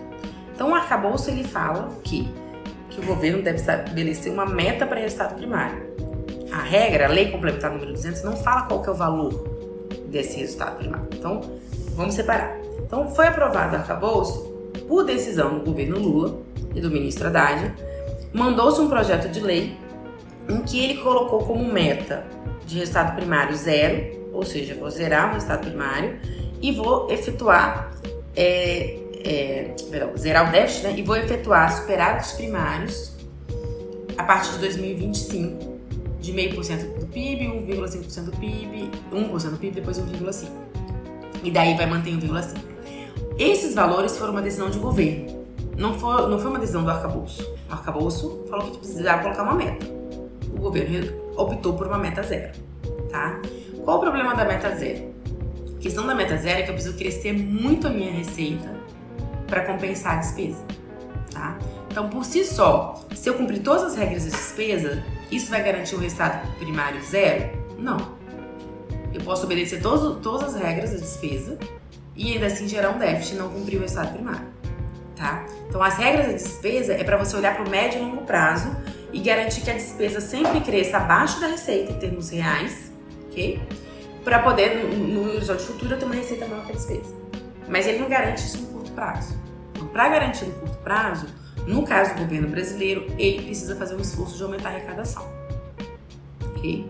Então, 0.52 0.73
o 0.73 0.75
arcabouço 0.75 1.30
ele 1.30 1.45
fala 1.45 1.88
que 2.02 2.28
que 2.90 2.99
o 2.99 3.04
governo 3.04 3.40
deve 3.40 3.59
estabelecer 3.59 4.33
uma 4.33 4.45
meta 4.45 4.85
para 4.85 4.99
resultado 4.99 5.37
primário. 5.37 5.87
A 6.50 6.62
regra, 6.62 7.04
a 7.04 7.09
lei 7.09 7.30
complementar 7.30 7.71
número 7.71 7.92
200, 7.92 8.25
não 8.25 8.37
fala 8.37 8.62
qual 8.62 8.83
que 8.83 8.88
é 8.88 8.92
o 8.92 8.97
valor 8.97 9.30
desse 10.09 10.37
resultado 10.40 10.78
primário. 10.78 11.07
Então, 11.14 11.40
vamos 11.95 12.14
separar. 12.14 12.59
Então, 12.85 13.09
foi 13.14 13.28
aprovado 13.28 13.76
o 13.76 13.78
arcabouço 13.78 14.52
por 14.88 15.04
decisão 15.04 15.61
do 15.61 15.64
governo 15.64 15.97
Lula 15.97 16.40
e 16.75 16.80
do 16.80 16.90
ministro 16.90 17.28
Haddad, 17.28 17.73
mandou-se 18.33 18.81
um 18.81 18.88
projeto 18.88 19.29
de 19.29 19.38
lei 19.38 19.79
em 20.48 20.62
que 20.62 20.82
ele 20.82 21.00
colocou 21.02 21.44
como 21.44 21.64
meta 21.70 22.24
de 22.66 22.78
resultado 22.78 23.16
primário 23.16 23.56
zero, 23.56 24.30
ou 24.32 24.44
seja, 24.44 24.74
vou 24.74 24.90
zerar 24.90 25.30
o 25.30 25.34
resultado 25.34 25.61
primário 25.61 26.18
e 26.61 26.72
vou 26.72 27.11
efetuar, 27.11 27.92
é, 28.37 28.98
é, 29.24 29.74
perdão, 29.90 30.16
zerar 30.16 30.48
o 30.48 30.52
déficit 30.52 30.84
né, 30.84 30.94
e 30.96 31.02
vou 31.02 31.16
efetuar 31.16 31.74
superávitos 31.74 32.32
primários 32.32 33.16
a 34.16 34.24
partir 34.24 34.52
de 34.52 34.58
2025 34.58 35.78
de 36.20 36.32
0,5% 36.32 36.98
do 36.98 37.06
PIB, 37.06 37.46
1,5% 37.46 38.24
do 38.24 38.32
PIB, 38.32 38.90
1% 39.12 39.50
do 39.50 39.56
PIB, 39.56 39.74
depois 39.74 39.98
1,5%. 39.98 40.48
E 41.44 41.50
daí 41.50 41.76
vai 41.76 41.87
manter 41.87 42.11
1,5%. 42.11 42.56
Esses 43.38 43.74
valores 43.74 44.16
foram 44.16 44.32
uma 44.32 44.42
decisão 44.42 44.68
de 44.68 44.78
governo. 44.78 45.46
Não 45.76 45.96
foi, 45.96 46.28
não 46.28 46.40
foi 46.40 46.50
uma 46.50 46.58
decisão 46.58 46.82
do 46.82 46.90
arcabouço. 46.90 47.48
O 47.70 47.72
arcabouço 47.72 48.44
falou 48.50 48.72
que 48.72 48.78
precisava 48.78 49.22
colocar 49.22 49.44
uma 49.44 49.54
meta. 49.54 49.97
O 50.59 50.61
governo 50.61 51.33
optou 51.37 51.75
por 51.75 51.87
uma 51.87 51.99
meta 51.99 52.21
zero, 52.23 52.53
tá? 53.11 53.40
Qual 53.85 53.99
o 53.99 54.01
problema 54.01 54.35
da 54.35 54.44
meta 54.44 54.75
zero? 54.75 55.14
A 55.77 55.81
questão 55.81 56.05
da 56.05 56.16
meta 56.16 56.37
zero 56.37 56.59
é 56.59 56.62
que 56.64 56.71
eu 56.71 56.75
preciso 56.75 56.99
crescer 56.99 57.33
muito 57.33 57.87
a 57.87 57.90
minha 57.90 58.11
receita 58.11 58.77
para 59.47 59.64
compensar 59.64 60.16
a 60.16 60.16
despesa, 60.16 60.61
tá? 61.33 61.57
Então, 61.88 62.09
por 62.09 62.25
si 62.25 62.44
só, 62.44 63.07
se 63.14 63.31
eu 63.31 63.35
cumprir 63.35 63.61
todas 63.61 63.85
as 63.85 63.97
regras 63.97 64.25
de 64.25 64.31
despesa, 64.31 65.03
isso 65.31 65.49
vai 65.49 65.62
garantir 65.62 65.94
o 65.94 65.99
resultado 65.99 66.44
primário 66.59 67.01
zero? 67.05 67.51
Não. 67.79 68.18
Eu 69.14 69.21
posso 69.23 69.44
obedecer 69.44 69.81
todos, 69.81 70.21
todas 70.21 70.57
as 70.57 70.61
regras 70.61 70.90
da 70.90 70.99
despesa 70.99 71.57
e 72.16 72.33
ainda 72.33 72.47
assim 72.47 72.66
gerar 72.66 72.90
um 72.90 72.99
déficit 72.99 73.37
e 73.37 73.38
não 73.38 73.49
cumprir 73.49 73.79
o 73.79 73.83
resultado 73.83 74.12
primário 74.12 74.59
tá? 75.18 75.44
Então, 75.68 75.83
as 75.83 75.97
regras 75.97 76.27
da 76.27 76.33
despesa 76.33 76.94
é 76.94 77.05
para 77.05 77.16
você 77.16 77.37
olhar 77.37 77.55
para 77.55 77.66
o 77.66 77.68
médio 77.68 78.01
e 78.01 78.03
longo 78.03 78.23
prazo 78.23 78.75
e 79.18 79.20
garantir 79.20 79.62
que 79.62 79.70
a 79.70 79.74
despesa 79.74 80.20
sempre 80.20 80.61
cresça 80.61 80.98
abaixo 80.98 81.40
da 81.40 81.48
receita 81.48 81.90
em 81.90 81.98
termos 81.98 82.31
reais, 82.31 82.92
ok? 83.26 83.61
Para 84.22 84.38
poder, 84.38 84.76
no 84.96 85.35
horizonte 85.35 85.64
futuro, 85.64 85.96
ter 85.96 86.04
uma 86.04 86.14
receita 86.14 86.46
maior 86.46 86.64
que 86.64 86.70
a 86.70 86.74
despesa. 86.76 87.12
Mas 87.68 87.88
ele 87.88 87.98
não 87.98 88.09
garante 88.09 88.46
isso 88.46 88.59
no 88.59 88.68
curto 88.68 88.92
prazo. 88.92 89.37
Então, 89.72 89.88
para 89.88 90.09
garantir 90.09 90.44
no 90.44 90.52
curto 90.52 90.78
prazo, 90.78 91.26
no 91.66 91.85
caso 91.85 92.14
do 92.14 92.20
governo 92.20 92.46
brasileiro, 92.46 93.12
ele 93.18 93.42
precisa 93.42 93.74
fazer 93.74 93.96
um 93.96 94.00
esforço 94.00 94.37
de 94.37 94.42
aumentar 94.44 94.68
a 94.68 94.72
arrecadação, 94.74 95.26
ok? 96.44 96.88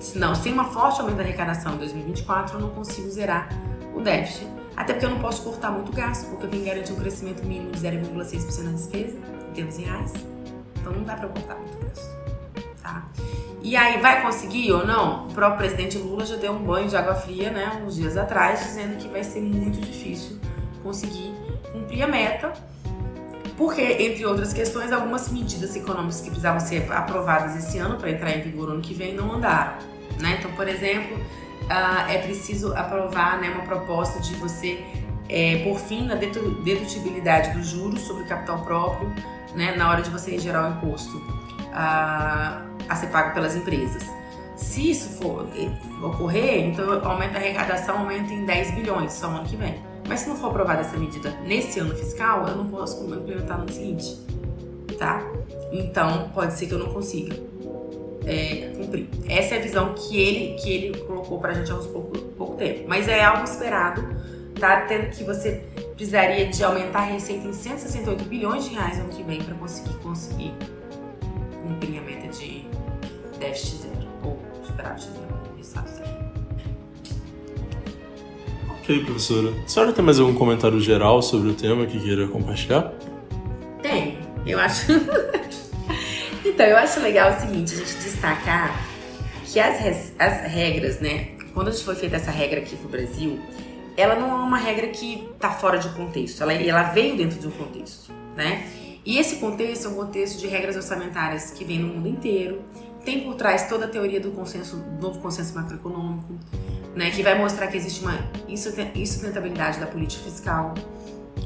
Senão, 0.00 0.34
sem 0.34 0.50
uma 0.50 0.64
forte 0.64 1.02
aumento 1.02 1.18
da 1.18 1.24
arrecadação 1.24 1.74
em 1.74 1.76
2024, 1.76 2.56
eu 2.56 2.60
não 2.62 2.70
consigo 2.70 3.10
zerar 3.10 3.50
o 3.94 4.00
déficit 4.00 4.48
até 4.74 4.94
porque 4.94 5.04
eu 5.04 5.10
não 5.10 5.20
posso 5.20 5.42
cortar 5.42 5.70
muito 5.70 5.92
gasto, 5.92 6.26
porque 6.30 6.46
eu 6.46 6.50
tenho 6.50 6.62
que 6.64 6.70
garantir 6.70 6.92
um 6.92 6.96
crescimento 6.96 7.44
mínimo 7.44 7.70
de 7.70 7.80
0,6% 7.80 8.62
na 8.62 8.72
despesa, 8.72 9.18
em 9.50 9.52
termos 9.52 9.76
reais. 9.76 10.12
Então 10.84 10.92
não 10.92 11.02
dá 11.02 11.16
para 11.16 11.28
cortar 11.28 11.54
muito 11.54 11.78
gasto. 11.82 12.14
Tá? 12.82 13.08
E 13.62 13.74
aí, 13.74 13.98
vai 14.02 14.20
conseguir 14.20 14.70
ou 14.72 14.86
não? 14.86 15.28
O 15.28 15.32
próprio 15.32 15.56
presidente 15.56 15.96
Lula 15.96 16.26
já 16.26 16.36
deu 16.36 16.52
um 16.52 16.62
banho 16.62 16.86
de 16.86 16.94
água 16.94 17.14
fria, 17.14 17.50
né, 17.50 17.82
uns 17.82 17.94
dias 17.94 18.18
atrás, 18.18 18.60
dizendo 18.60 18.98
que 18.98 19.08
vai 19.08 19.24
ser 19.24 19.40
muito 19.40 19.80
difícil 19.80 20.38
conseguir 20.82 21.32
cumprir 21.72 22.02
a 22.02 22.06
meta, 22.06 22.52
porque, 23.56 23.80
entre 23.80 24.26
outras 24.26 24.52
questões, 24.52 24.92
algumas 24.92 25.30
medidas 25.30 25.74
econômicas 25.74 26.20
que 26.20 26.26
precisavam 26.26 26.60
ser 26.60 26.92
aprovadas 26.92 27.56
esse 27.56 27.78
ano 27.78 27.96
para 27.96 28.10
entrar 28.10 28.36
em 28.36 28.42
vigor 28.42 28.68
ano 28.68 28.82
que 28.82 28.92
vem 28.92 29.14
não 29.14 29.32
andaram. 29.32 29.78
Né? 30.20 30.36
Então, 30.38 30.52
por 30.52 30.68
exemplo, 30.68 31.16
uh, 31.16 32.10
é 32.10 32.18
preciso 32.18 32.74
aprovar 32.74 33.40
né, 33.40 33.48
uma 33.48 33.62
proposta 33.62 34.20
de 34.20 34.34
você 34.34 34.84
é, 35.28 35.58
por 35.64 35.78
fim 35.78 36.06
na 36.06 36.14
dedutibilidade 36.14 37.56
dos 37.56 37.68
juros 37.68 38.00
sobre 38.02 38.24
o 38.24 38.26
capital 38.26 38.62
próprio, 38.62 39.12
né, 39.54 39.74
na 39.76 39.88
hora 39.88 40.02
de 40.02 40.10
você 40.10 40.38
gerar 40.38 40.68
o 40.68 40.72
imposto 40.76 41.16
uh, 41.16 42.64
a 42.88 42.96
ser 42.96 43.06
pago 43.08 43.32
pelas 43.34 43.54
empresas. 43.54 44.04
Se 44.56 44.90
isso 44.90 45.08
for 45.20 45.48
eh, 45.56 45.68
ocorrer, 46.04 46.66
então 46.66 47.04
aumenta 47.04 47.38
a 47.38 47.40
arrecadação 47.40 47.98
aumenta 47.98 48.32
em 48.32 48.44
10 48.44 48.70
bilhões 48.72 49.12
só 49.12 49.28
no 49.28 49.38
ano 49.38 49.46
que 49.46 49.56
vem. 49.56 49.82
Mas 50.06 50.20
se 50.20 50.28
não 50.28 50.36
for 50.36 50.48
aprovada 50.48 50.82
essa 50.82 50.96
medida 50.96 51.30
nesse 51.44 51.80
ano 51.80 51.94
fiscal, 51.94 52.46
eu 52.46 52.56
não 52.56 52.68
posso 52.68 53.02
implementar 53.04 53.58
no 53.58 53.70
seguinte, 53.70 54.16
tá? 54.96 55.22
Então 55.72 56.30
pode 56.32 56.54
ser 56.54 56.66
que 56.66 56.74
eu 56.74 56.78
não 56.78 56.92
consiga 56.92 57.34
é, 58.24 58.72
cumprir. 58.76 59.08
Essa 59.28 59.56
é 59.56 59.58
a 59.58 59.62
visão 59.62 59.94
que 59.94 60.20
ele, 60.20 60.54
que 60.54 60.70
ele 60.70 60.98
colocou 61.00 61.40
pra 61.40 61.52
gente 61.52 61.72
há 61.72 61.74
uns 61.74 61.86
pouco, 61.86 62.16
pouco 62.18 62.56
tempo. 62.56 62.84
Mas 62.86 63.08
é 63.08 63.24
algo 63.24 63.44
esperado, 63.44 64.04
tá? 64.64 64.80
Tendo 64.88 65.10
que 65.10 65.22
você 65.22 65.62
precisaria 65.94 66.46
de 66.46 66.64
aumentar 66.64 67.00
a 67.00 67.04
receita 67.04 67.46
em 67.46 67.52
168 67.52 68.24
bilhões 68.24 68.64
de 68.64 68.74
reais 68.74 68.98
ano 68.98 69.10
que 69.10 69.22
vem 69.22 69.42
para 69.42 69.54
conseguir 69.56 69.94
conseguir 69.98 70.54
cumprir 71.62 71.98
a 71.98 72.00
meta 72.00 72.28
de 72.28 72.64
déficit 73.38 73.82
zero 73.82 74.08
ou 74.22 74.40
superávit 74.62 75.02
zero, 75.02 75.60
estado 75.60 75.90
zero. 75.90 76.08
Ok, 78.70 79.04
professora. 79.04 79.52
A 79.64 79.68
senhora 79.68 79.92
tem 79.92 80.02
mais 80.02 80.18
algum 80.18 80.34
comentário 80.34 80.80
geral 80.80 81.20
sobre 81.20 81.50
o 81.50 81.54
tema 81.54 81.84
que 81.84 82.00
queira 82.00 82.26
compartilhar? 82.26 82.90
Tem. 83.82 84.18
Eu 84.46 84.58
acho. 84.58 84.86
Então, 86.46 86.66
eu 86.66 86.76
acho 86.76 87.00
legal 87.00 87.32
o 87.32 87.40
seguinte, 87.40 87.72
a 87.72 87.76
gente 87.78 87.94
destacar 87.94 88.86
que 89.46 89.58
as, 89.58 90.12
as 90.18 90.52
regras, 90.52 91.00
né? 91.00 91.30
Quando 91.54 91.68
a 91.68 91.70
gente 91.72 91.82
foi 91.82 91.96
feita 91.96 92.16
essa 92.16 92.30
regra 92.30 92.60
aqui 92.60 92.76
pro 92.76 92.88
Brasil, 92.88 93.40
ela 93.96 94.14
não 94.16 94.30
é 94.30 94.34
uma 94.34 94.58
regra 94.58 94.88
que 94.88 95.28
está 95.34 95.50
fora 95.50 95.78
de 95.78 95.88
contexto, 95.90 96.42
ela, 96.42 96.52
ela 96.52 96.82
veio 96.84 97.16
dentro 97.16 97.38
de 97.38 97.46
um 97.46 97.50
contexto, 97.50 98.12
né? 98.36 98.68
E 99.04 99.18
esse 99.18 99.36
contexto 99.36 99.86
é 99.86 99.90
um 99.90 99.94
contexto 99.94 100.38
de 100.38 100.46
regras 100.46 100.76
orçamentárias 100.76 101.50
que 101.50 101.64
vem 101.64 101.78
no 101.78 101.88
mundo 101.88 102.08
inteiro, 102.08 102.62
tem 103.04 103.20
por 103.20 103.34
trás 103.34 103.68
toda 103.68 103.84
a 103.84 103.88
teoria 103.88 104.18
do 104.18 104.30
consenso, 104.30 104.82
novo 105.00 105.20
consenso 105.20 105.54
macroeconômico, 105.54 106.34
né, 106.94 107.10
que 107.10 107.22
vai 107.22 107.36
mostrar 107.36 107.66
que 107.66 107.76
existe 107.76 108.00
uma 108.00 108.18
insustentabilidade 108.48 109.78
da 109.78 109.86
política 109.86 110.24
fiscal 110.24 110.74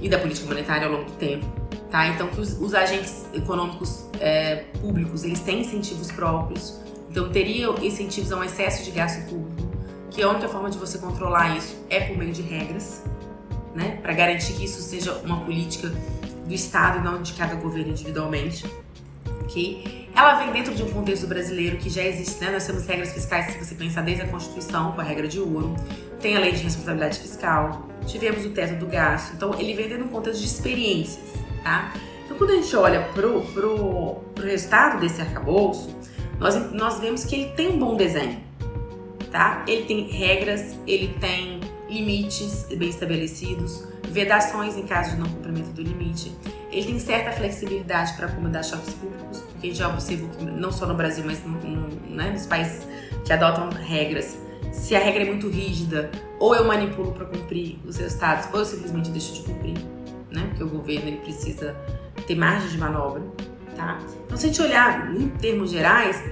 e 0.01 0.09
da 0.09 0.19
política 0.19 0.47
monetária 0.47 0.87
ao 0.87 0.93
longo 0.93 1.07
do 1.07 1.17
tempo, 1.17 1.47
tá? 1.91 2.07
Então 2.09 2.29
que 2.29 2.41
os, 2.41 2.61
os 2.61 2.75
agentes 2.75 3.27
econômicos 3.35 4.05
é, 4.21 4.67
públicos 4.81 5.25
eles 5.25 5.41
têm 5.41 5.63
incentivos 5.63 6.13
próprios, 6.13 6.79
então 7.11 7.31
teria 7.31 7.69
incentivos 7.83 8.31
a 8.31 8.37
um 8.37 8.45
excesso 8.45 8.85
de 8.85 8.91
gasto 8.93 9.29
público, 9.29 9.48
que 10.11 10.23
a 10.23 10.29
única 10.29 10.49
forma 10.49 10.71
de 10.71 10.79
você 10.79 10.99
controlar 10.99 11.57
isso 11.57 11.77
é 11.91 12.01
por 12.01 12.17
meio 12.17 12.33
de 12.33 12.43
regras, 12.43 13.03
né, 13.75 13.99
para 14.03 14.13
garantir 14.13 14.55
que 14.55 14.65
isso 14.65 14.81
seja 14.83 15.13
uma 15.25 15.41
política 15.41 15.93
do 16.47 16.55
Estado 16.55 16.99
e 16.99 17.03
não 17.03 17.23
de 17.23 17.35
cada 17.35 17.55
governo 17.55 17.91
individualmente, 17.91 18.65
ok? 19.43 20.09
Ela 20.15 20.35
vem 20.35 20.51
dentro 20.51 20.75
de 20.75 20.83
um 20.83 20.91
contexto 20.91 21.27
brasileiro 21.27 21.77
que 21.77 21.89
já 21.89 22.03
existe, 22.03 22.43
né? 22.43 22.51
Nós 22.51 22.67
temos 22.67 22.85
regras 22.87 23.13
fiscais, 23.13 23.53
se 23.53 23.65
você 23.65 23.75
pensar 23.75 24.03
desde 24.03 24.23
a 24.23 24.29
Constituição, 24.29 24.93
com 24.93 25.01
a 25.01 25.05
regra 25.05 25.29
de 25.29 25.39
ouro, 25.39 25.77
tem 26.21 26.37
a 26.37 26.41
lei 26.41 26.53
de 26.53 26.63
responsabilidade 26.63 27.21
fiscal, 27.21 27.87
tivemos 28.07 28.45
o 28.45 28.51
teto 28.51 28.79
do 28.81 28.87
gasto. 28.87 29.35
Então, 29.35 29.55
ele 29.61 29.75
vem 29.75 29.89
dentro 29.89 30.05
de 30.05 30.11
um 30.11 30.13
contexto 30.13 30.41
de 30.41 30.47
experiências, 30.47 31.25
tá? 31.63 31.93
Então, 32.25 32.37
quando 32.37 32.51
a 32.51 32.57
gente 32.57 32.75
olha 32.75 33.03
pro, 33.15 33.43
pro, 33.43 34.15
pro 34.35 34.45
resultado 34.45 34.99
desse 34.99 35.21
arcabouço, 35.21 35.95
nós, 36.41 36.73
nós 36.73 36.99
vemos 36.99 37.25
que 37.25 37.35
ele 37.35 37.51
tem 37.53 37.69
um 37.69 37.79
bom 37.79 37.97
desenho, 37.97 38.41
tá? 39.31 39.65
Ele 39.67 39.85
tem 39.85 40.09
regras, 40.09 40.79
ele 40.87 41.15
tem 41.21 41.61
limites 41.89 42.67
bem 42.77 42.89
estabelecidos, 42.89 43.85
vedações 44.09 44.77
em 44.77 44.87
caso 44.87 45.13
de 45.13 45.17
não 45.21 45.29
cumprimento 45.29 45.71
do 45.71 45.83
limite. 45.83 46.33
Ele 46.71 46.87
tem 46.87 46.99
certa 46.99 47.33
flexibilidade 47.33 48.15
para 48.15 48.27
acomodar 48.27 48.63
choques 48.63 48.93
públicos, 48.95 49.41
porque 49.41 49.73
já 49.73 49.89
observou 49.89 50.29
que 50.31 50.45
não 50.45 50.71
só 50.71 50.87
no 50.87 50.95
Brasil, 50.95 51.25
mas 51.25 51.43
no, 51.45 51.53
no, 51.53 51.89
né, 52.15 52.31
nos 52.31 52.47
países 52.47 52.87
que 53.25 53.33
adotam 53.33 53.71
regras, 53.71 54.37
se 54.73 54.95
a 54.95 54.99
regra 54.99 55.23
é 55.23 55.27
muito 55.27 55.49
rígida, 55.49 56.11
ou 56.39 56.55
eu 56.55 56.65
manipulo 56.65 57.13
para 57.13 57.25
cumprir 57.25 57.79
os 57.85 57.97
resultados, 57.97 58.49
ou 58.53 58.61
eu 58.61 58.65
simplesmente 58.65 59.11
deixo 59.11 59.35
de 59.35 59.43
cumprir, 59.43 59.79
né? 60.31 60.47
Porque 60.49 60.63
o 60.63 60.69
governo 60.69 61.09
ele 61.09 61.17
precisa 61.19 61.75
ter 62.27 62.35
margem 62.35 62.69
de 62.69 62.79
manobra, 62.79 63.23
tá? 63.75 63.99
Então, 64.27 64.37
se 64.37 64.47
a 64.47 64.49
gente 64.49 64.63
olhar 64.63 65.15
em 65.15 65.29
termos 65.29 65.71
gerais, 65.71 66.23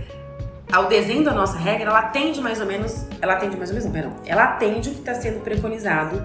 ao 0.71 0.89
desenho 0.89 1.25
da 1.25 1.33
nossa 1.33 1.57
regra, 1.57 1.91
ela 1.91 2.01
atende 2.01 2.41
mais 2.41 2.61
ou 2.61 2.67
menos, 2.67 3.07
ela 3.21 3.35
atende 3.35 3.57
mais 3.57 3.71
ou 3.71 3.77
menos, 3.77 3.93
perdão, 3.93 4.17
ela 4.27 4.45
atende 4.45 4.89
o 4.89 4.93
que 4.93 4.99
está 4.99 5.15
sendo 5.15 5.41
preconizado 5.43 6.25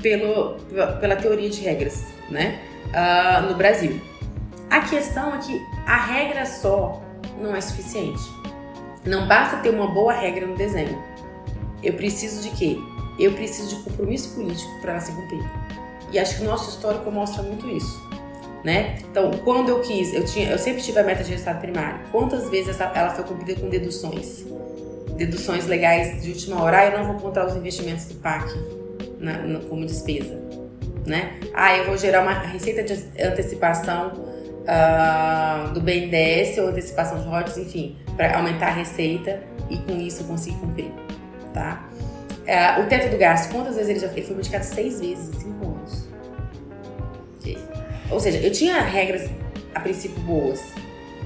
pelo, 0.00 0.56
pela 1.00 1.16
teoria 1.16 1.50
de 1.50 1.60
regras, 1.60 2.04
né? 2.30 2.60
Uh, 2.86 3.48
no 3.48 3.54
Brasil. 3.54 4.00
A 4.70 4.80
questão 4.80 5.34
é 5.34 5.38
que 5.38 5.66
a 5.86 5.96
regra 5.96 6.46
só 6.46 7.02
não 7.40 7.54
é 7.54 7.60
suficiente. 7.60 8.22
Não 9.04 9.26
basta 9.26 9.56
ter 9.58 9.70
uma 9.70 9.88
boa 9.88 10.12
regra 10.12 10.46
no 10.46 10.56
desenho. 10.56 11.02
Eu 11.82 11.94
preciso 11.94 12.42
de 12.42 12.50
quê? 12.56 12.78
Eu 13.18 13.32
preciso 13.32 13.76
de 13.76 13.82
compromisso 13.82 14.34
político 14.34 14.70
para 14.80 14.92
ela 14.92 15.00
se 15.00 15.12
cumprir. 15.12 15.42
E 16.12 16.18
acho 16.18 16.36
que 16.36 16.42
o 16.42 16.44
nosso 16.44 16.70
histórico 16.70 17.10
mostra 17.10 17.42
muito 17.42 17.68
isso. 17.68 18.09
Né? 18.64 18.98
Então, 19.10 19.30
quando 19.42 19.70
eu 19.70 19.80
quis, 19.80 20.12
eu, 20.12 20.24
tinha, 20.24 20.50
eu 20.50 20.58
sempre 20.58 20.82
tive 20.82 20.98
a 20.98 21.02
meta 21.02 21.24
de 21.24 21.30
resultado 21.30 21.60
primário. 21.60 22.00
Quantas 22.12 22.50
vezes 22.50 22.78
ela 22.78 23.10
foi 23.10 23.24
cumprida 23.24 23.58
com 23.58 23.68
deduções? 23.68 24.44
Deduções 25.16 25.66
legais 25.66 26.22
de 26.22 26.30
última 26.30 26.62
hora, 26.62 26.78
ah, 26.78 26.86
eu 26.86 26.98
não 26.98 27.06
vou 27.06 27.20
contar 27.20 27.46
os 27.46 27.56
investimentos 27.56 28.04
do 28.06 28.14
PAC 28.16 28.52
na, 29.18 29.38
na, 29.38 29.60
como 29.60 29.86
despesa. 29.86 30.38
Né? 31.06 31.40
Ah, 31.54 31.76
eu 31.76 31.86
vou 31.86 31.96
gerar 31.96 32.22
uma 32.22 32.32
receita 32.32 32.82
de 32.82 32.92
antecipação 33.22 34.12
uh, 34.60 35.72
do 35.72 35.80
BNDES 35.80 36.58
ou 36.58 36.68
antecipação 36.68 37.18
de 37.18 37.26
royalties, 37.26 37.58
enfim, 37.58 37.96
para 38.16 38.36
aumentar 38.36 38.68
a 38.68 38.72
receita 38.72 39.42
e 39.68 39.78
com 39.78 39.96
isso 39.96 40.24
conseguir 40.24 40.56
cumprir. 40.56 40.92
Tá? 41.54 41.88
Uh, 42.40 42.82
o 42.82 42.86
teto 42.86 43.10
do 43.10 43.16
gasto, 43.16 43.52
quantas 43.52 43.76
vezes 43.76 43.90
ele 43.90 44.00
já 44.00 44.08
foi? 44.08 44.18
Ele 44.18 44.26
foi 44.26 44.34
multiplicado 44.34 44.64
seis 44.64 45.00
vezes 45.00 45.30
cinco. 45.36 45.69
Ou 48.10 48.20
seja, 48.20 48.38
eu 48.38 48.52
tinha 48.52 48.80
regras 48.80 49.30
a 49.74 49.80
princípio 49.80 50.20
boas, 50.22 50.60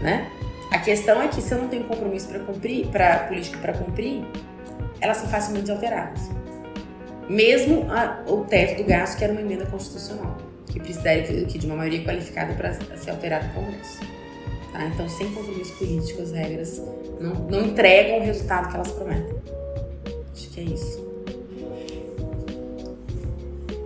né? 0.00 0.30
A 0.70 0.78
questão 0.78 1.22
é 1.22 1.28
que 1.28 1.40
se 1.40 1.54
eu 1.54 1.58
não 1.58 1.68
tenho 1.68 1.84
compromisso 1.84 2.28
para 2.28 2.40
cumprir, 2.40 2.86
para 2.88 3.18
política 3.20 3.58
para 3.58 3.72
cumprir, 3.72 4.24
elas 5.00 5.18
são 5.18 5.28
facilmente 5.28 5.70
alteradas 5.70 6.30
mesmo 7.28 7.90
a, 7.90 8.22
o 8.26 8.44
teto 8.44 8.82
do 8.82 8.84
gasto, 8.84 9.18
que 9.18 9.24
era 9.24 9.32
uma 9.32 9.42
emenda 9.42 9.66
constitucional, 9.66 10.36
que 10.66 10.78
precisaria 10.80 11.44
que 11.44 11.58
de 11.58 11.66
uma 11.66 11.76
maioria 11.76 12.04
qualificada 12.04 12.54
para 12.54 12.74
ser 12.96 13.10
alterado 13.10 13.46
no 13.48 13.54
Congresso. 13.54 14.00
Tá? 14.72 14.86
Então, 14.86 15.08
sem 15.08 15.32
compromisso 15.32 15.72
político, 15.74 16.22
as 16.22 16.32
regras 16.32 16.82
não, 17.20 17.34
não 17.34 17.66
entregam 17.66 18.18
o 18.18 18.22
resultado 18.22 18.68
que 18.68 18.74
elas 18.74 18.90
prometem. 18.90 19.34
Acho 20.32 20.50
que 20.50 20.60
é 20.60 20.64
isso. 20.64 21.23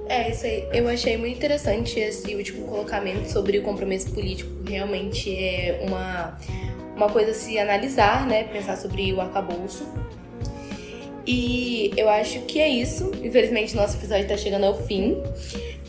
É, 0.09 0.31
isso 0.31 0.47
aí. 0.47 0.67
Eu 0.73 0.89
achei 0.89 1.17
muito 1.19 1.37
interessante 1.37 2.01
esse 2.01 2.35
último 2.35 2.67
colocamento 2.67 3.31
sobre 3.31 3.59
o 3.59 3.63
compromisso 3.63 4.11
político. 4.11 4.51
Realmente 4.67 5.31
é 5.37 5.81
uma, 5.87 6.39
uma 6.97 7.11
coisa 7.11 7.33
a 7.33 7.35
se 7.35 7.59
analisar, 7.59 8.27
né? 8.27 8.45
Pensar 8.45 8.77
sobre 8.77 9.13
o 9.13 9.21
arcabouço. 9.21 9.87
E 11.27 11.93
eu 11.95 12.09
acho 12.09 12.41
que 12.43 12.59
é 12.59 12.69
isso. 12.69 13.13
Infelizmente, 13.23 13.77
nosso 13.77 13.99
episódio 13.99 14.23
está 14.23 14.37
chegando 14.37 14.65
ao 14.65 14.83
fim. 14.87 15.23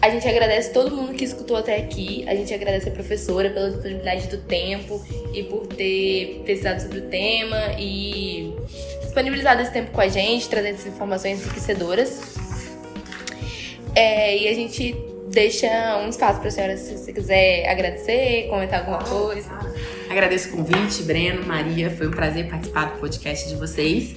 A 0.02 0.10
gente 0.10 0.28
agradece 0.28 0.74
todo 0.74 0.94
mundo 0.94 1.14
que 1.14 1.24
escutou 1.24 1.56
até 1.56 1.78
aqui. 1.78 2.26
A 2.28 2.36
gente 2.36 2.54
agradece 2.54 2.90
a 2.90 2.92
professora 2.92 3.50
pela 3.50 3.70
disponibilidade 3.70 4.28
do 4.28 4.38
tempo 4.40 5.02
e 5.34 5.44
por 5.44 5.66
ter 5.68 6.42
pesquisado 6.46 6.82
sobre 6.82 7.00
o 7.00 7.02
tema 7.04 7.74
e 7.78 8.54
disponibilizado 9.02 9.62
esse 9.62 9.72
tempo 9.72 9.92
com 9.92 10.02
a 10.02 10.10
gente, 10.10 10.50
trazendo 10.50 10.76
essas 10.76 10.88
informações 10.88 11.42
enriquecedoras. 11.42 12.39
É, 14.00 14.44
e 14.44 14.48
a 14.48 14.54
gente 14.54 14.96
deixa 15.30 15.68
um 15.98 16.08
espaço 16.08 16.40
para 16.40 16.48
a 16.48 16.52
senhora 16.52 16.78
se 16.78 16.98
você 16.98 17.12
quiser 17.12 17.68
agradecer, 17.68 18.48
comentar 18.48 18.80
alguma 18.80 19.00
coisa. 19.00 19.50
Agradeço 20.10 20.48
o 20.48 20.52
convite, 20.54 21.04
Breno, 21.04 21.46
Maria. 21.46 21.92
Foi 21.92 22.08
um 22.08 22.12
prazer 22.12 22.50
participar 22.50 22.94
do 22.94 23.00
podcast 23.02 23.50
de 23.50 23.56
vocês. 23.56 24.16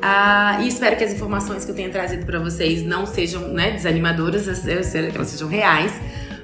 Ah, 0.00 0.60
e 0.62 0.68
espero 0.68 0.96
que 0.96 1.04
as 1.04 1.12
informações 1.12 1.66
que 1.66 1.70
eu 1.70 1.74
tenha 1.74 1.90
trazido 1.90 2.24
para 2.24 2.38
vocês 2.38 2.82
não 2.82 3.04
sejam 3.04 3.48
né, 3.48 3.72
desanimadoras, 3.72 4.46
eu 4.66 4.80
espero 4.80 5.10
que 5.10 5.16
elas 5.18 5.28
sejam 5.28 5.48
reais, 5.48 5.92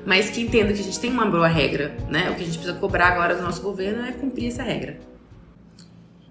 mas 0.04 0.28
que 0.28 0.42
entendam 0.42 0.74
que 0.74 0.80
a 0.80 0.84
gente 0.84 1.00
tem 1.00 1.10
uma 1.10 1.24
boa 1.24 1.48
regra, 1.48 1.96
né? 2.10 2.28
O 2.28 2.34
que 2.34 2.42
a 2.42 2.44
gente 2.44 2.58
precisa 2.58 2.74
cobrar 2.74 3.06
agora 3.06 3.34
do 3.36 3.42
nosso 3.42 3.62
governo 3.62 4.06
é 4.06 4.12
cumprir 4.12 4.48
essa 4.48 4.62
regra. 4.62 4.98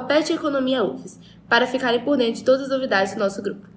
@peteconomiaufes 0.08 1.20
para 1.48 1.68
ficarem 1.68 2.04
por 2.04 2.18
dentro 2.18 2.36
de 2.36 2.44
todas 2.44 2.64
as 2.64 2.70
novidades 2.70 3.14
do 3.14 3.20
nosso 3.20 3.42
grupo. 3.42 3.75